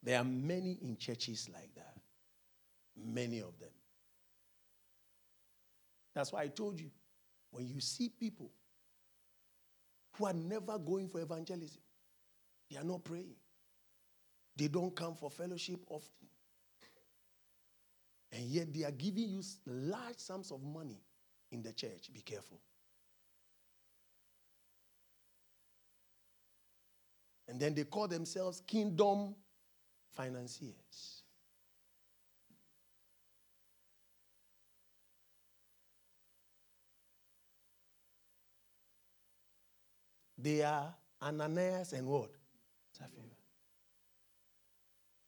There 0.00 0.16
are 0.16 0.22
many 0.22 0.78
in 0.80 0.96
churches 0.96 1.50
like 1.52 1.74
that. 1.74 1.96
Many 2.96 3.40
of 3.40 3.58
them. 3.58 3.70
That's 6.14 6.32
why 6.32 6.42
I 6.42 6.46
told 6.46 6.78
you 6.78 6.92
when 7.50 7.66
you 7.66 7.80
see 7.80 8.10
people 8.10 8.52
who 10.16 10.26
are 10.26 10.32
never 10.32 10.78
going 10.78 11.08
for 11.08 11.20
evangelism, 11.20 11.80
they 12.70 12.76
are 12.76 12.84
not 12.84 13.04
praying, 13.04 13.36
they 14.56 14.68
don't 14.68 14.94
come 14.94 15.14
for 15.14 15.30
fellowship 15.30 15.80
often. 15.88 16.28
And 18.32 18.44
yet 18.44 18.72
they 18.74 18.82
are 18.84 18.90
giving 18.90 19.28
you 19.28 19.42
large 19.66 20.18
sums 20.18 20.50
of 20.50 20.62
money 20.62 21.00
in 21.52 21.62
the 21.62 21.72
church. 21.72 22.12
Be 22.12 22.20
careful. 22.20 22.60
And 27.46 27.60
then 27.60 27.74
they 27.74 27.84
call 27.84 28.08
themselves 28.08 28.60
kingdom 28.66 29.36
financiers. 30.10 31.13
They 40.44 40.62
are 40.62 40.94
Ananias 41.22 41.94
and 41.94 42.06
what? 42.06 42.30
Sapphira. 42.92 43.24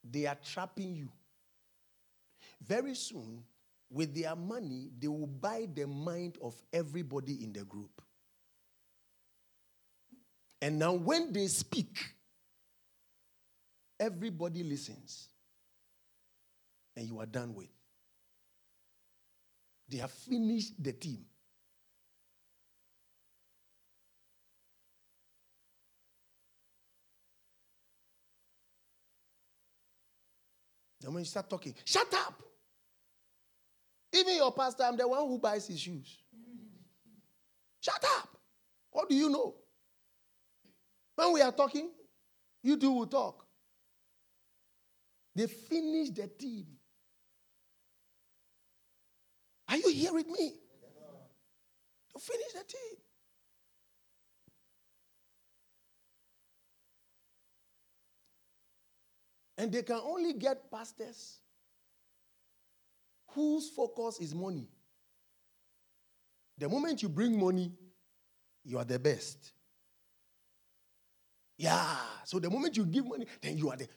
They 0.04 0.26
are 0.26 0.36
trapping 0.44 0.94
you. 0.94 1.08
Very 2.60 2.94
soon, 2.94 3.42
with 3.90 4.14
their 4.14 4.36
money, 4.36 4.90
they 4.98 5.08
will 5.08 5.26
buy 5.26 5.66
the 5.72 5.86
mind 5.86 6.36
of 6.42 6.54
everybody 6.72 7.42
in 7.42 7.52
the 7.54 7.64
group. 7.64 8.02
And 10.60 10.78
now, 10.78 10.92
when 10.92 11.32
they 11.32 11.46
speak, 11.46 11.96
Everybody 13.98 14.62
listens. 14.62 15.28
And 16.96 17.06
you 17.06 17.20
are 17.20 17.26
done 17.26 17.54
with. 17.54 17.68
They 19.88 19.98
have 19.98 20.10
finished 20.10 20.82
the 20.82 20.92
team. 20.92 21.25
Then 31.06 31.14
when 31.14 31.20
you 31.20 31.26
start 31.26 31.48
talking, 31.48 31.72
shut 31.84 32.12
up. 32.14 32.42
Even 34.12 34.34
your 34.34 34.50
pastor, 34.50 34.82
I'm 34.82 34.96
the 34.96 35.06
one 35.06 35.20
who 35.20 35.38
buys 35.38 35.68
his 35.68 35.78
shoes. 35.78 36.18
Shut 37.80 38.04
up. 38.18 38.28
What 38.90 39.08
do 39.08 39.14
you 39.14 39.30
know? 39.30 39.54
When 41.14 41.32
we 41.34 41.42
are 41.42 41.52
talking, 41.52 41.90
you 42.64 42.76
two 42.76 42.90
will 42.90 43.06
talk. 43.06 43.46
They 45.36 45.46
finish 45.46 46.10
the 46.10 46.26
team. 46.26 46.66
Are 49.68 49.76
you 49.76 49.90
here 49.90 50.12
with 50.12 50.26
me? 50.26 50.54
To 52.14 52.18
finish 52.18 52.52
the 52.52 52.64
team. 52.64 52.98
And 59.58 59.72
they 59.72 59.82
can 59.82 60.00
only 60.02 60.34
get 60.34 60.70
pastors 60.70 61.38
whose 63.28 63.70
focus 63.70 64.18
is 64.20 64.34
money. 64.34 64.68
The 66.58 66.68
moment 66.68 67.02
you 67.02 67.08
bring 67.08 67.38
money, 67.38 67.72
you 68.64 68.78
are 68.78 68.84
the 68.84 68.98
best. 68.98 69.52
Yeah. 71.58 71.96
So 72.24 72.38
the 72.38 72.50
moment 72.50 72.76
you 72.76 72.84
give 72.84 73.06
money, 73.06 73.26
then 73.40 73.56
you 73.56 73.70
are 73.70 73.76
the. 73.76 73.88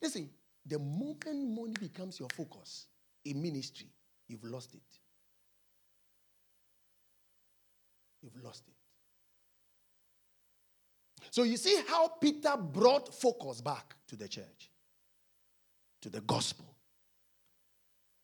Listen, 0.00 0.28
the 0.64 0.78
moment 0.78 1.48
money 1.48 1.74
becomes 1.78 2.18
your 2.18 2.28
focus 2.30 2.86
in 3.24 3.42
ministry, 3.42 3.88
you've 4.28 4.44
lost 4.44 4.74
it. 4.74 4.80
You've 8.22 8.42
lost 8.42 8.64
it. 8.66 8.74
So 11.30 11.42
you 11.42 11.56
see 11.56 11.82
how 11.88 12.08
Peter 12.08 12.56
brought 12.56 13.14
focus 13.14 13.60
back 13.60 13.94
to 14.08 14.16
the 14.16 14.28
church, 14.28 14.70
to 16.06 16.12
the 16.12 16.20
gospel, 16.20 16.64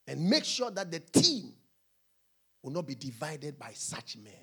and 0.07 0.29
make 0.29 0.45
sure 0.45 0.71
that 0.71 0.89
the 0.89 1.01
team 1.01 1.51
will 2.61 2.71
not 2.71 2.87
be 2.87 2.95
divided 2.95 3.59
by 3.59 3.71
such 3.73 4.15
men. 4.15 4.33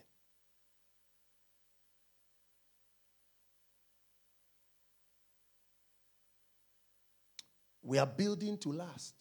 We 7.83 7.97
are 7.97 8.07
building 8.07 8.59
to 8.59 8.73
last. 8.73 9.15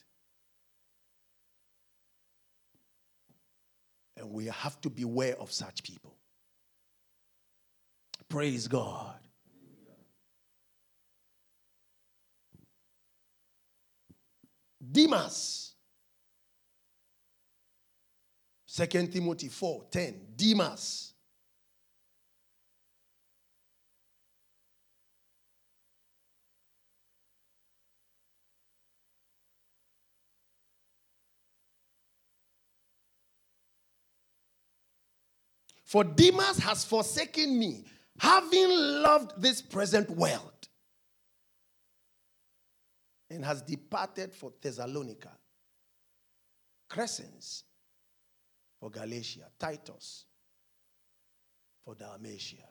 And 4.18 4.32
we 4.32 4.48
have 4.48 4.82
to 4.82 4.90
beware 4.90 5.38
of 5.40 5.50
such 5.50 5.82
people. 5.82 6.14
Praise 8.28 8.68
God. 8.68 9.16
Demas. 14.80 15.74
2 18.68 18.86
Timothy 19.08 19.50
4 19.50 19.86
10. 19.92 20.22
Demas. 20.36 21.14
For 35.90 36.04
Demas 36.04 36.60
has 36.60 36.86
forsaken 36.86 37.58
me, 37.58 37.84
having 38.20 38.70
loved 38.70 39.42
this 39.42 39.60
present 39.60 40.08
world, 40.12 40.59
and 43.30 43.46
has 43.46 43.62
departed 43.62 44.34
for 44.34 44.52
Thessalonica. 44.62 45.32
Crescens 46.90 47.64
for 48.80 48.90
Galatia, 48.90 49.46
Titus 49.60 50.26
for 51.86 51.96
Dalmatia. 51.96 52.66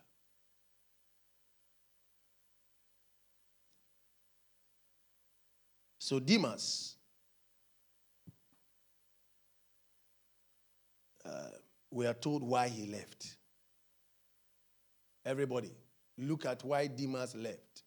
So 5.99 6.19
Demas 6.19 6.97
uh, 11.25 11.49
we 11.91 12.07
are 12.07 12.15
told 12.15 12.43
why 12.43 12.69
he 12.69 12.87
left. 12.87 13.37
Everybody, 15.25 15.73
look 16.17 16.47
at 16.47 16.65
why 16.65 16.87
Demas 16.87 17.35
left. 17.35 17.83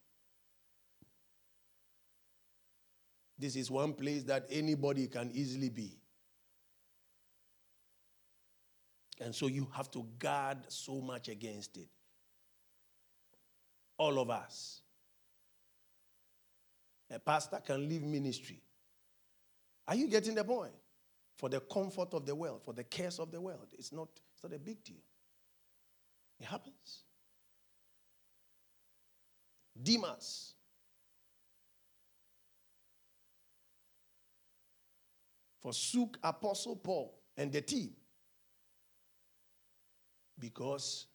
This 3.41 3.56
is 3.56 3.71
one 3.71 3.93
place 3.93 4.23
that 4.23 4.45
anybody 4.49 5.08
can 5.08 5.32
easily 5.34 5.69
be. 5.69 5.97
And 9.19 9.36
so 9.36 9.47
you 9.47 9.67
have 9.73 9.91
to 9.91 10.06
guard 10.17 10.58
so 10.69 11.01
much 11.01 11.27
against 11.27 11.75
it. 11.77 11.89
All 13.97 14.19
of 14.19 14.30
us. 14.30 14.82
A 17.13 17.19
pastor 17.19 17.60
can 17.65 17.89
leave 17.89 18.04
ministry. 18.04 18.62
Are 19.88 19.95
you 19.95 20.08
getting 20.08 20.36
the 20.36 20.43
point? 20.43 20.71
for 21.41 21.49
the 21.49 21.60
comfort 21.60 22.13
of 22.13 22.23
the 22.23 22.36
world, 22.36 22.62
for 22.63 22.71
the 22.71 22.84
cares 22.84 23.17
of 23.17 23.32
the 23.32 23.41
world. 23.41 23.73
It's 23.75 23.91
not, 23.91 24.10
it's 24.32 24.43
not 24.43 24.54
a 24.54 24.60
big 24.60 24.84
deal. 24.84 25.01
It 26.39 26.45
happens. 26.45 27.06
Demas. 29.82 30.54
Forsook 35.62 36.17
Apostle 36.24 36.76
Paul 36.76 37.17
and 37.38 37.52
the 37.52 37.62
team 37.62 37.91
because 40.39 41.08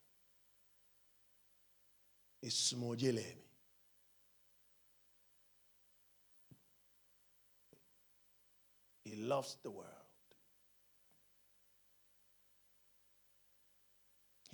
it's 2.43 2.73
smojelemi. 2.73 3.43
He 9.05 9.17
loves 9.17 9.57
the 9.63 9.71
world. 9.71 10.07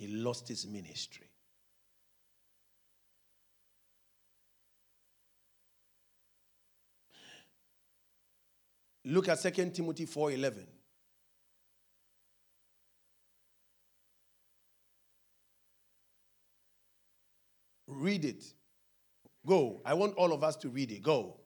he 0.03 0.07
lost 0.07 0.49
his 0.49 0.67
ministry. 0.67 1.29
Look 9.05 9.27
at 9.27 9.41
2 9.41 9.69
Timothy 9.71 10.05
4:11. 10.05 10.65
Read 17.87 18.25
it. 18.25 18.43
Go. 19.45 19.81
I 19.85 19.93
want 19.93 20.15
all 20.15 20.33
of 20.33 20.43
us 20.43 20.55
to 20.57 20.69
read 20.69 20.91
it. 20.91 21.01
Go. 21.01 21.39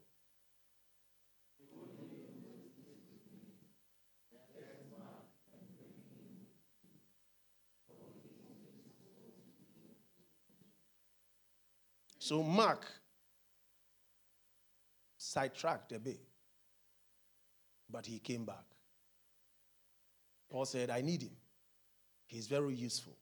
So 12.20 12.44
Mark 12.44 12.86
sidetracked 15.18 15.94
a 15.94 16.00
bit, 16.00 16.20
but 17.90 18.06
he 18.06 18.20
came 18.20 18.46
back. 18.46 18.66
Paul 20.50 20.66
said, 20.66 20.90
I 20.90 21.02
need 21.02 21.22
him. 21.22 21.36
He's 22.26 22.48
very 22.48 22.74
useful. 22.74 23.18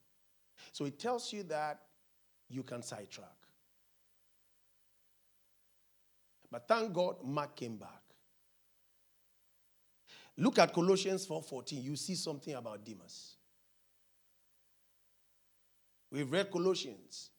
So 0.72 0.86
it 0.86 1.00
tells 1.00 1.32
you 1.32 1.44
that 1.44 1.80
you 2.50 2.64
can 2.64 2.82
sidetrack. 2.82 3.28
But 6.52 6.68
thank 6.68 6.94
God 6.94 7.18
Mark 7.24 7.56
came 7.56 7.78
back. 7.78 8.02
Look 10.38 10.60
at 10.60 10.74
Colossians 10.74 11.26
4:14. 11.26 11.82
You 11.82 11.96
see 11.96 12.16
something 12.16 12.54
about 12.54 12.84
Demas. 12.84 13.36
We've 16.12 16.32
read 16.32 16.52
Colossians 16.52 17.30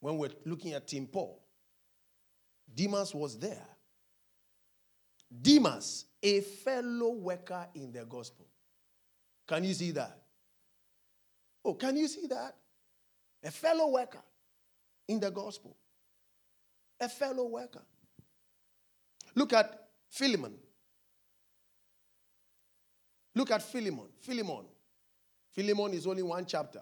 when 0.00 0.18
we're 0.18 0.30
looking 0.44 0.72
at 0.72 0.86
Tim 0.86 1.06
Paul. 1.06 1.42
Demas 2.72 3.14
was 3.14 3.38
there. 3.38 3.66
Demas, 5.30 6.06
a 6.22 6.40
fellow 6.40 7.10
worker 7.12 7.66
in 7.74 7.92
the 7.92 8.04
gospel. 8.04 8.46
Can 9.46 9.64
you 9.64 9.74
see 9.74 9.90
that? 9.92 10.18
Oh, 11.64 11.74
can 11.74 11.96
you 11.96 12.08
see 12.08 12.26
that? 12.28 12.56
A 13.44 13.50
fellow 13.50 13.90
worker 13.90 14.22
in 15.06 15.20
the 15.20 15.30
gospel. 15.30 15.76
A 17.00 17.08
fellow 17.08 17.46
worker. 17.46 17.82
Look 19.34 19.52
at 19.52 19.88
Philemon. 20.10 20.54
Look 23.34 23.50
at 23.50 23.62
Philemon. 23.62 24.08
Philemon. 24.20 24.64
Philemon 25.52 25.94
is 25.94 26.06
only 26.06 26.22
one 26.22 26.44
chapter. 26.46 26.80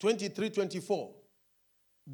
23 0.00 0.50
24. 0.50 1.14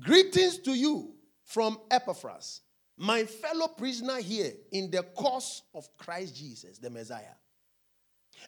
Greetings 0.00 0.58
to 0.58 0.72
you 0.72 1.13
from 1.44 1.78
Epaphras, 1.90 2.62
my 2.96 3.24
fellow 3.24 3.68
prisoner 3.68 4.20
here 4.20 4.52
in 4.72 4.90
the 4.90 5.02
cause 5.02 5.62
of 5.74 5.88
Christ 5.96 6.36
Jesus, 6.36 6.78
the 6.78 6.90
Messiah. 6.90 7.36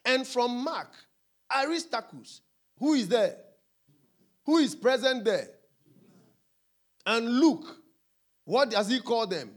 And 0.04 0.26
from 0.26 0.64
Mark, 0.64 0.92
Aristarchus, 1.54 2.40
who 2.78 2.94
is 2.94 3.08
there? 3.08 3.36
Who 4.44 4.58
is 4.58 4.74
present 4.74 5.24
there? 5.24 5.48
and 7.06 7.40
Luke. 7.40 7.64
What 8.44 8.70
does 8.70 8.88
he 8.88 9.00
call 9.00 9.26
them? 9.26 9.50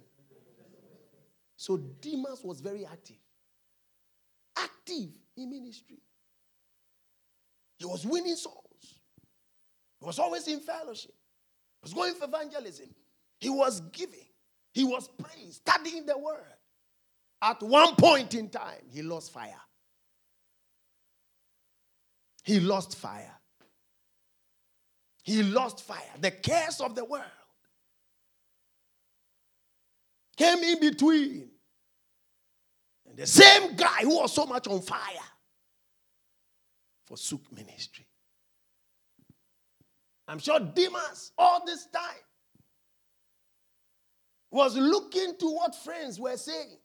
So 1.57 1.77
Demas 1.77 2.41
was 2.43 2.61
very 2.61 2.85
active. 2.85 3.17
Active 4.57 5.09
in 5.35 5.49
ministry. 5.49 5.99
He 7.77 7.85
was 7.85 8.05
winning 8.05 8.35
souls. 8.35 8.99
He 9.99 10.05
was 10.05 10.19
always 10.19 10.47
in 10.47 10.59
fellowship. 10.59 11.13
He 11.81 11.83
was 11.83 11.93
going 11.93 12.13
for 12.13 12.25
evangelism. 12.25 12.87
He 13.39 13.49
was 13.49 13.81
giving. 13.91 14.25
He 14.73 14.83
was 14.83 15.07
praying, 15.07 15.51
studying 15.51 16.05
the 16.05 16.17
word. 16.17 16.43
At 17.41 17.61
one 17.63 17.95
point 17.95 18.33
in 18.35 18.49
time, 18.49 18.81
he 18.89 19.01
lost 19.01 19.31
fire. 19.31 19.61
He 22.43 22.59
lost 22.59 22.97
fire. 22.97 23.33
He 25.23 25.43
lost 25.43 25.83
fire. 25.83 25.99
The 26.19 26.31
cares 26.31 26.81
of 26.81 26.95
the 26.95 27.05
world 27.05 27.23
came 30.37 30.59
in 30.59 30.79
between. 30.79 31.49
And 33.07 33.17
the 33.17 33.27
same 33.27 33.75
guy 33.75 34.01
who 34.01 34.17
was 34.17 34.33
so 34.33 34.45
much 34.45 34.67
on 34.67 34.81
fire 34.81 34.99
forsook 37.05 37.41
ministry. 37.51 38.05
I'm 40.27 40.39
sure 40.39 40.59
Demas, 40.59 41.31
all 41.37 41.65
this 41.65 41.87
time, 41.87 42.23
was 44.51 44.75
looking 44.75 45.35
to 45.39 45.45
what 45.45 45.75
friends 45.75 46.19
were 46.19 46.37
saying, 46.37 46.77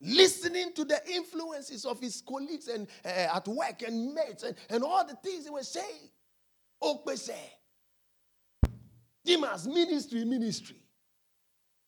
listening 0.00 0.72
to 0.74 0.84
the 0.84 1.00
influences 1.10 1.84
of 1.84 2.00
his 2.00 2.22
colleagues 2.26 2.68
and 2.68 2.86
uh, 3.04 3.36
at 3.36 3.48
work 3.48 3.82
and 3.86 4.14
mates 4.14 4.42
and, 4.42 4.56
and 4.70 4.84
all 4.84 5.06
the 5.06 5.16
things 5.16 5.44
they 5.44 5.50
were 5.50 5.62
saying. 5.62 6.10
Okpese. 6.82 7.34
Demas, 9.24 9.66
ministry, 9.66 10.24
ministry. 10.24 10.82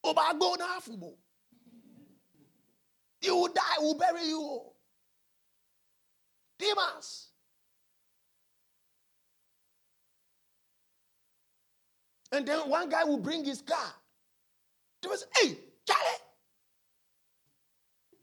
Obago 0.05 0.59
na 0.59 0.79
afubo. 0.79 1.15
You 3.23 3.37
will 3.37 3.49
die, 3.49 3.77
we'll 3.79 3.95
bury 3.99 4.25
you. 4.25 4.63
Demas. 6.59 7.29
And 12.33 12.47
then 12.47 12.61
one 12.69 12.89
guy 12.89 13.05
will 13.05 13.19
bring 13.19 13.45
his 13.45 13.61
car. 13.61 13.93
There 15.03 15.11
was, 15.11 15.25
hey, 15.37 15.57
Charlie. 15.87 16.21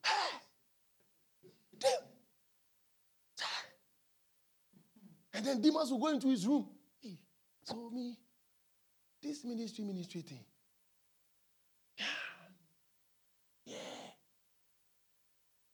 Hey. 0.03 0.37
And 5.37 5.45
then 5.45 5.61
Demas 5.61 5.91
will 5.91 5.99
go 5.99 6.07
into 6.07 6.29
his 6.29 6.47
room. 6.47 6.67
Hey, 6.99 7.19
so 7.63 7.91
me, 7.91 8.17
this 9.21 9.45
ministry, 9.45 9.83
ministry 9.83 10.21
thing. 10.21 10.43
Yeah. 11.95 12.05
Yeah. 13.65 13.75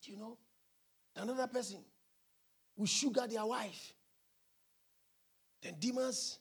You 0.02 0.18
know, 0.18 0.36
another 1.16 1.46
person 1.46 1.78
will 2.76 2.84
sugar 2.84 3.26
their 3.26 3.46
wife. 3.46 3.94
Then 5.62 5.76
Demas 5.80 6.40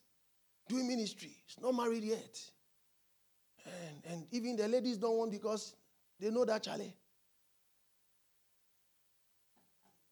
doing 0.68 0.86
ministry. 0.86 1.38
He's 1.46 1.64
not 1.64 1.74
married 1.76 2.04
yet. 2.04 2.38
And, 3.66 4.04
and 4.14 4.28
even 4.32 4.56
the 4.56 4.68
ladies 4.68 4.98
don't 4.98 5.18
want 5.18 5.32
because 5.32 5.76
they 6.20 6.30
know 6.30 6.46
that 6.46 6.64
Charlie. 6.64 6.96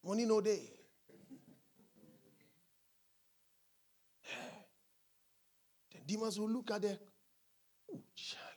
Money 0.03 0.25
no 0.25 0.41
day. 0.41 0.69
The 5.91 5.99
Demas 6.07 6.39
will 6.39 6.49
look 6.49 6.71
at 6.71 6.81
the 6.81 6.97
oh 7.93 8.01
Charlie. 8.15 8.47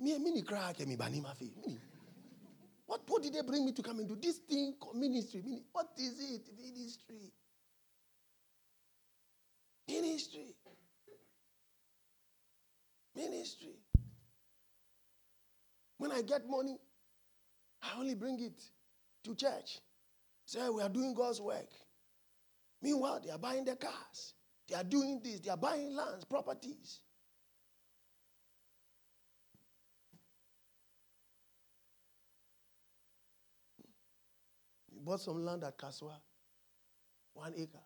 Me 0.00 0.18
mini 0.18 0.42
cry 0.42 0.72
me 0.86 0.96
bani 0.96 1.20
my 1.20 1.34
face. 1.34 1.50
What, 2.86 3.02
what 3.06 3.22
did 3.22 3.34
they 3.34 3.42
bring 3.42 3.66
me 3.66 3.72
to 3.72 3.82
come 3.82 3.98
and 3.98 4.08
do? 4.08 4.16
This 4.16 4.38
thing 4.38 4.74
ministry. 4.94 5.42
What 5.72 5.88
is 5.98 6.18
it? 6.20 6.48
Ministry. 6.56 7.32
Ministry. 9.86 10.54
Ministry. 13.18 13.74
When 15.98 16.12
I 16.12 16.22
get 16.22 16.48
money, 16.48 16.78
I 17.82 17.98
only 17.98 18.14
bring 18.14 18.40
it 18.40 18.62
to 19.24 19.34
church. 19.34 19.80
Say, 20.46 20.68
we 20.68 20.80
are 20.82 20.88
doing 20.88 21.14
God's 21.14 21.40
work. 21.40 21.68
Meanwhile, 22.80 23.20
they 23.24 23.30
are 23.30 23.38
buying 23.38 23.64
the 23.64 23.74
cars. 23.74 24.34
They 24.68 24.76
are 24.76 24.84
doing 24.84 25.20
this. 25.22 25.40
They 25.40 25.50
are 25.50 25.56
buying 25.56 25.94
lands, 25.94 26.24
properties. 26.24 27.00
He 34.92 35.00
bought 35.00 35.20
some 35.20 35.44
land 35.44 35.64
at 35.64 35.76
Kasoa, 35.76 36.14
one 37.34 37.52
acre. 37.56 37.78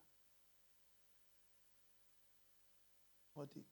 Bought 3.35 3.49
it. 3.57 3.72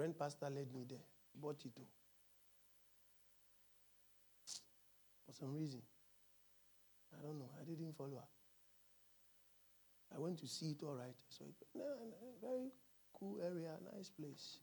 Friend 0.00 0.18
pastor 0.18 0.48
led 0.48 0.72
me 0.74 0.86
there. 0.88 1.04
Bought 1.34 1.60
it 1.62 1.76
too. 1.76 1.84
For 5.26 5.34
some 5.34 5.54
reason. 5.54 5.82
I 7.12 7.20
don't 7.22 7.38
know. 7.38 7.50
I 7.60 7.64
didn't 7.66 7.94
follow 7.98 8.16
up. 8.16 8.30
I 10.16 10.18
went 10.18 10.38
to 10.38 10.46
see 10.46 10.70
it 10.70 10.82
all 10.82 10.94
right. 10.94 11.14
So 11.28 11.44
it 11.44 11.54
no, 11.74 11.84
no, 11.84 12.16
very 12.40 12.70
cool 13.12 13.42
area, 13.44 13.76
nice 13.94 14.08
place. 14.08 14.60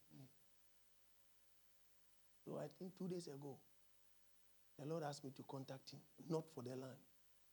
So 2.44 2.58
I 2.58 2.66
think 2.80 2.98
two 2.98 3.08
days 3.08 3.28
ago, 3.28 3.58
the 4.80 4.88
Lord 4.88 5.04
asked 5.04 5.24
me 5.24 5.30
to 5.36 5.44
contact 5.44 5.92
him, 5.92 6.00
not 6.28 6.46
for 6.56 6.64
the 6.64 6.72
land, 6.72 6.98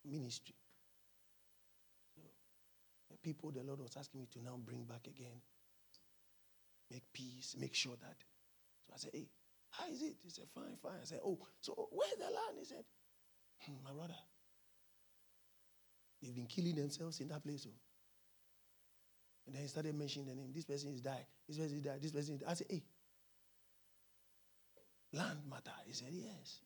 ministry 0.07 0.55
So 2.17 2.23
the 3.11 3.19
people 3.19 3.51
the 3.51 3.63
Lord 3.63 3.81
was 3.81 3.95
asking 3.99 4.21
me 4.21 4.27
to 4.33 4.43
now 4.43 4.57
bring 4.65 4.85
back 4.85 5.07
again. 5.07 5.37
Make 6.91 7.05
peace, 7.13 7.57
make 7.59 7.75
sure 7.75 7.97
that. 8.01 8.17
So 8.87 8.93
I 8.95 8.99
said, 8.99 9.11
hey, 9.15 9.29
how 9.71 9.89
is 9.91 10.03
it? 10.03 10.17
He 10.23 10.31
said, 10.31 10.45
fine, 10.55 10.77
fine. 10.83 11.01
I 11.01 11.05
said, 11.05 11.21
oh, 11.25 11.39
so 11.61 11.89
where's 11.91 12.17
the 12.19 12.25
land? 12.25 12.59
He 12.59 12.65
said, 12.65 12.85
hmm, 13.61 13.83
my 13.85 13.93
brother, 13.93 14.15
they've 16.23 16.35
been 16.35 16.47
killing 16.47 16.77
themselves 16.77 17.21
in 17.21 17.29
that 17.29 17.43
place. 17.43 17.67
Oh. 17.69 17.75
And 19.47 19.55
then 19.55 19.63
he 19.63 19.69
started 19.69 19.95
mentioning 19.95 20.29
the 20.29 20.35
name. 20.35 20.53
This 20.55 20.65
person 20.65 20.93
is 20.93 21.01
died. 21.01 21.27
This 21.49 21.59
person 21.59 21.77
is 21.77 21.83
died. 21.83 22.01
This 22.01 22.13
person 22.13 22.35
is 22.35 22.41
died. 22.41 22.51
I 22.51 22.55
said, 22.55 22.67
hey, 22.71 22.83
land 25.13 25.39
matter. 25.51 25.73
He 25.87 25.93
said, 25.93 26.09
yes. 26.11 26.61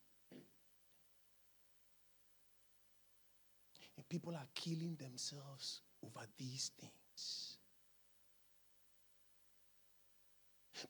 And 3.96 4.08
people 4.08 4.34
are 4.34 4.46
killing 4.54 4.96
themselves 5.00 5.80
over 6.04 6.24
these 6.38 6.70
things. 6.78 7.47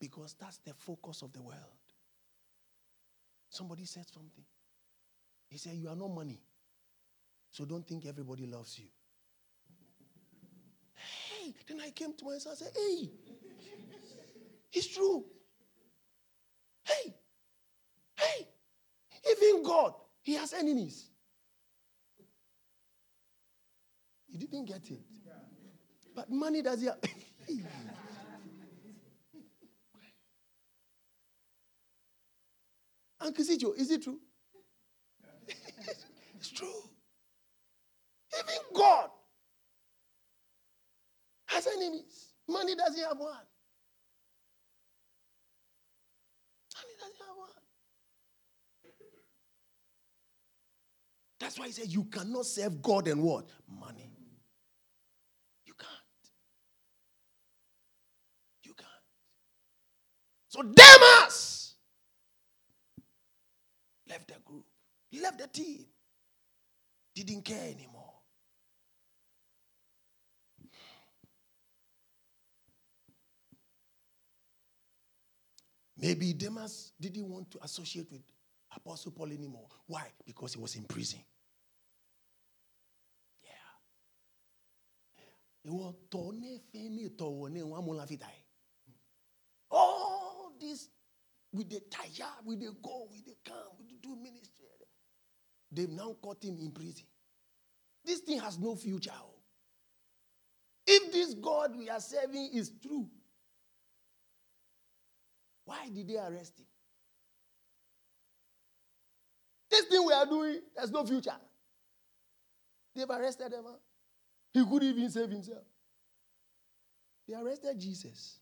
Because 0.01 0.35
that's 0.39 0.59
the 0.59 0.75
focus 0.75 1.23
of 1.23 1.33
the 1.33 1.41
world. 1.43 1.57
Somebody 3.49 3.85
said 3.85 4.07
something. 4.13 4.45
He 5.49 5.59
said, 5.59 5.75
You 5.75 5.89
are 5.89 5.97
not 5.97 6.11
money. 6.11 6.41
So 7.51 7.65
don't 7.65 7.87
think 7.87 8.07
everybody 8.07 8.47
loves 8.47 8.79
you. 8.79 8.85
Hey, 10.95 11.55
then 11.67 11.81
I 11.81 11.91
came 11.91 12.13
to 12.15 12.25
myself 12.25 12.61
and 12.61 12.69
said, 12.69 12.73
Hey, 12.77 13.11
it's 14.73 14.87
true. 14.89 15.25
Hey, 16.85 17.15
hey, 18.19 18.49
even 19.31 19.63
God, 19.63 19.95
He 20.23 20.35
has 20.35 20.53
enemies. 20.53 21.09
You 24.29 24.39
didn't 24.39 24.67
get 24.67 24.91
it. 24.91 25.01
But 26.15 26.31
money 26.31 26.63
does 26.63 26.83
it. 26.83 26.93
Uncle 33.21 33.45
Sijo, 33.45 33.77
is 33.77 33.91
it 33.91 34.03
true? 34.03 34.19
it's 36.37 36.51
true. 36.51 36.69
Even 38.39 38.55
God 38.75 39.09
has 41.47 41.67
enemies. 41.67 42.35
Money 42.49 42.75
doesn't 42.75 43.03
have 43.03 43.19
one. 43.19 43.31
Money 46.77 46.95
doesn't 47.01 47.27
have 47.27 47.37
one. 47.37 47.49
That's 51.41 51.59
why 51.59 51.67
he 51.67 51.73
said 51.73 51.89
you 51.89 52.05
cannot 52.05 52.47
serve 52.47 52.83
God 52.83 53.09
and 53.09 53.23
what? 53.23 53.49
Money. 53.69 54.11
You 55.67 55.75
can't. 55.75 55.91
You 58.65 58.75
can't. 58.75 58.89
So 60.49 60.63
Demas 60.63 61.68
Left 64.09 64.29
the 64.29 64.35
group. 64.45 64.65
Left 65.21 65.39
the 65.39 65.47
team. 65.47 65.87
Didn't 67.15 67.43
care 67.45 67.71
anymore. 67.71 68.15
Maybe 76.01 76.33
Demas 76.33 76.93
didn't 77.01 77.29
want 77.29 77.51
to 77.51 77.59
associate 77.63 78.07
with 78.11 78.23
Apostle 78.75 79.11
Paul 79.11 79.33
anymore. 79.33 79.67
Why? 79.87 80.05
Because 80.25 80.55
he 80.55 80.61
was 80.61 80.77
in 80.77 80.85
prison. 80.85 81.19
Yeah. 83.43 83.51
All 89.71 90.53
these 90.61 90.89
with 91.59 91.71
the 91.71 91.81
tire, 91.91 92.31
with 92.45 92.61
the 92.61 92.73
go, 92.81 93.09
with 93.11 93.25
the 93.25 93.35
come, 93.45 93.57
with 93.77 93.89
the 93.89 93.97
do 94.01 94.15
ministry. 94.15 94.65
They've 95.73 95.91
now 95.91 96.17
caught 96.23 96.43
him 96.43 96.57
in 96.61 96.71
prison. 96.71 97.05
This 98.05 98.21
thing 98.21 98.39
has 98.39 98.59
no 98.59 98.77
future. 98.77 99.11
Oh. 99.13 99.35
If 100.87 101.13
this 101.13 101.35
God 101.35 101.77
we 101.77 101.91
are 101.91 102.01
serving 102.01 102.51
is 102.55 102.73
true, 102.81 103.11
why 105.65 105.89
did 105.93 106.09
they 106.09 106.17
arrest 106.17 106.61
him? 106.61 106.67
This 109.69 109.85
thing 109.87 110.07
we 110.07 110.13
are 110.13 110.27
doing, 110.27 110.61
there's 110.77 110.93
no 110.93 111.05
future. 111.05 111.37
They've 112.95 113.11
arrested 113.11 113.53
him. 113.53 113.65
He 114.55 114.65
couldn't 114.65 114.89
even 114.89 115.11
save 115.11 115.29
himself. 115.29 115.65
They 117.29 117.35
arrested 117.35 117.79
Jesus, 117.79 118.39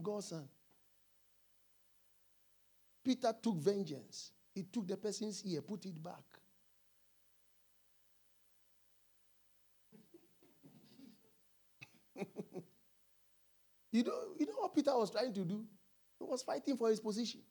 God's 0.00 0.28
son. 0.28 0.48
Peter 3.06 3.32
took 3.40 3.54
vengeance. 3.54 4.32
He 4.52 4.64
took 4.64 4.88
the 4.88 4.96
person's 4.96 5.44
ear, 5.44 5.62
put 5.62 5.86
it 5.86 6.02
back. 6.02 6.24
you, 13.92 14.02
know, 14.02 14.12
you 14.40 14.46
know 14.46 14.54
what 14.56 14.74
Peter 14.74 14.90
was 14.98 15.12
trying 15.12 15.32
to 15.32 15.44
do? 15.44 15.64
He 16.18 16.24
was 16.24 16.42
fighting 16.42 16.76
for 16.76 16.88
his 16.88 16.98
position. 16.98 17.42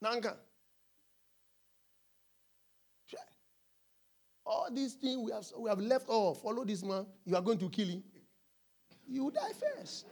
Nanka. 0.00 0.36
All 4.46 4.68
these 4.72 4.94
things 4.94 5.18
we 5.18 5.32
have, 5.32 5.44
we 5.58 5.68
have 5.68 5.80
left 5.80 6.08
off. 6.08 6.42
Follow 6.42 6.64
this 6.64 6.84
man. 6.84 7.06
You 7.24 7.34
are 7.34 7.42
going 7.42 7.58
to 7.58 7.68
kill 7.68 7.88
him. 7.88 8.04
You 9.08 9.32
die 9.32 9.52
first. 9.58 10.06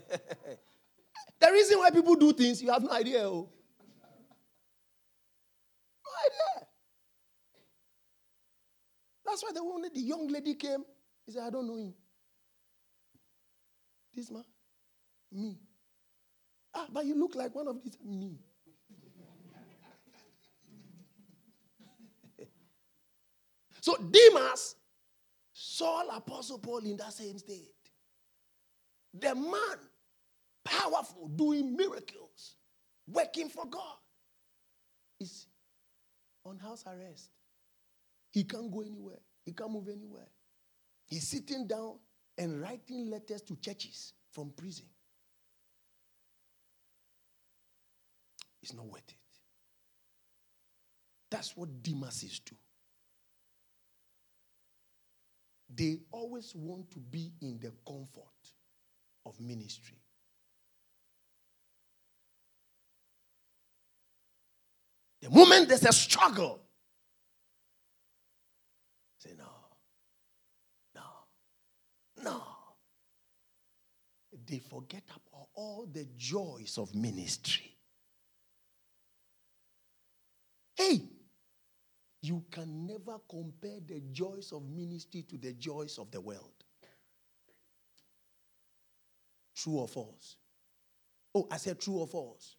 the 1.40 1.52
reason 1.52 1.78
why 1.78 1.90
people 1.90 2.14
do 2.14 2.32
things, 2.32 2.62
you 2.62 2.70
have 2.70 2.82
no 2.82 2.90
idea. 2.90 3.20
Oh. 3.20 3.48
No 6.04 6.10
idea. 6.26 6.66
That's 9.24 9.42
why 9.42 9.50
the 9.52 9.64
woman, 9.64 9.90
the 9.92 10.00
young 10.00 10.28
lady 10.28 10.54
came. 10.54 10.84
He 11.24 11.32
said, 11.32 11.42
I 11.42 11.50
don't 11.50 11.66
know 11.66 11.76
him. 11.76 11.94
This 14.14 14.30
man, 14.30 14.44
me. 15.32 15.58
Ah, 16.74 16.86
but 16.90 17.04
you 17.04 17.18
look 17.18 17.34
like 17.34 17.54
one 17.54 17.68
of 17.68 17.82
these, 17.82 17.98
me. 18.04 18.38
so 23.80 23.96
Demas 23.96 24.76
saw 25.52 26.02
Apostle 26.16 26.58
Paul 26.58 26.78
in 26.78 26.96
that 26.98 27.12
same 27.12 27.38
state. 27.38 27.75
The 29.18 29.34
man, 29.34 29.78
powerful, 30.64 31.28
doing 31.28 31.76
miracles, 31.76 32.56
working 33.06 33.48
for 33.48 33.66
God, 33.66 33.96
is 35.20 35.46
on 36.44 36.58
house 36.58 36.84
arrest. 36.86 37.30
He 38.30 38.44
can't 38.44 38.70
go 38.70 38.82
anywhere, 38.82 39.20
he 39.44 39.52
can't 39.52 39.70
move 39.70 39.88
anywhere. 39.88 40.28
He's 41.06 41.28
sitting 41.28 41.66
down 41.66 41.98
and 42.36 42.60
writing 42.60 43.08
letters 43.08 43.42
to 43.42 43.56
churches 43.56 44.12
from 44.32 44.50
prison. 44.50 44.86
It's 48.62 48.74
not 48.74 48.86
worth 48.86 49.08
it. 49.08 49.14
That's 51.30 51.56
what 51.56 51.82
Demases 51.82 52.40
do. 52.44 52.56
They 55.72 56.00
always 56.10 56.52
want 56.54 56.90
to 56.92 56.98
be 56.98 57.32
in 57.40 57.58
the 57.60 57.72
comfort 57.86 58.22
of 59.26 59.40
ministry. 59.40 59.98
The 65.20 65.30
moment 65.30 65.68
there's 65.68 65.84
a 65.84 65.92
struggle, 65.92 66.60
say, 69.18 69.30
no, 69.36 69.48
no, 70.94 71.02
no. 72.22 72.42
They 74.46 74.60
forget 74.60 75.02
about 75.06 75.48
all 75.54 75.88
the 75.92 76.06
joys 76.16 76.78
of 76.78 76.94
ministry. 76.94 77.76
Hey, 80.76 81.00
you 82.22 82.44
can 82.50 82.86
never 82.86 83.18
compare 83.28 83.80
the 83.84 84.00
joys 84.12 84.52
of 84.52 84.62
ministry 84.68 85.22
to 85.22 85.38
the 85.38 85.54
joys 85.54 85.98
of 85.98 86.10
the 86.12 86.20
world. 86.20 86.55
True 89.56 89.78
or 89.78 89.88
false? 89.88 90.36
Oh, 91.34 91.48
I 91.50 91.56
said 91.56 91.80
true 91.80 91.98
or 91.98 92.06
false. 92.06 92.56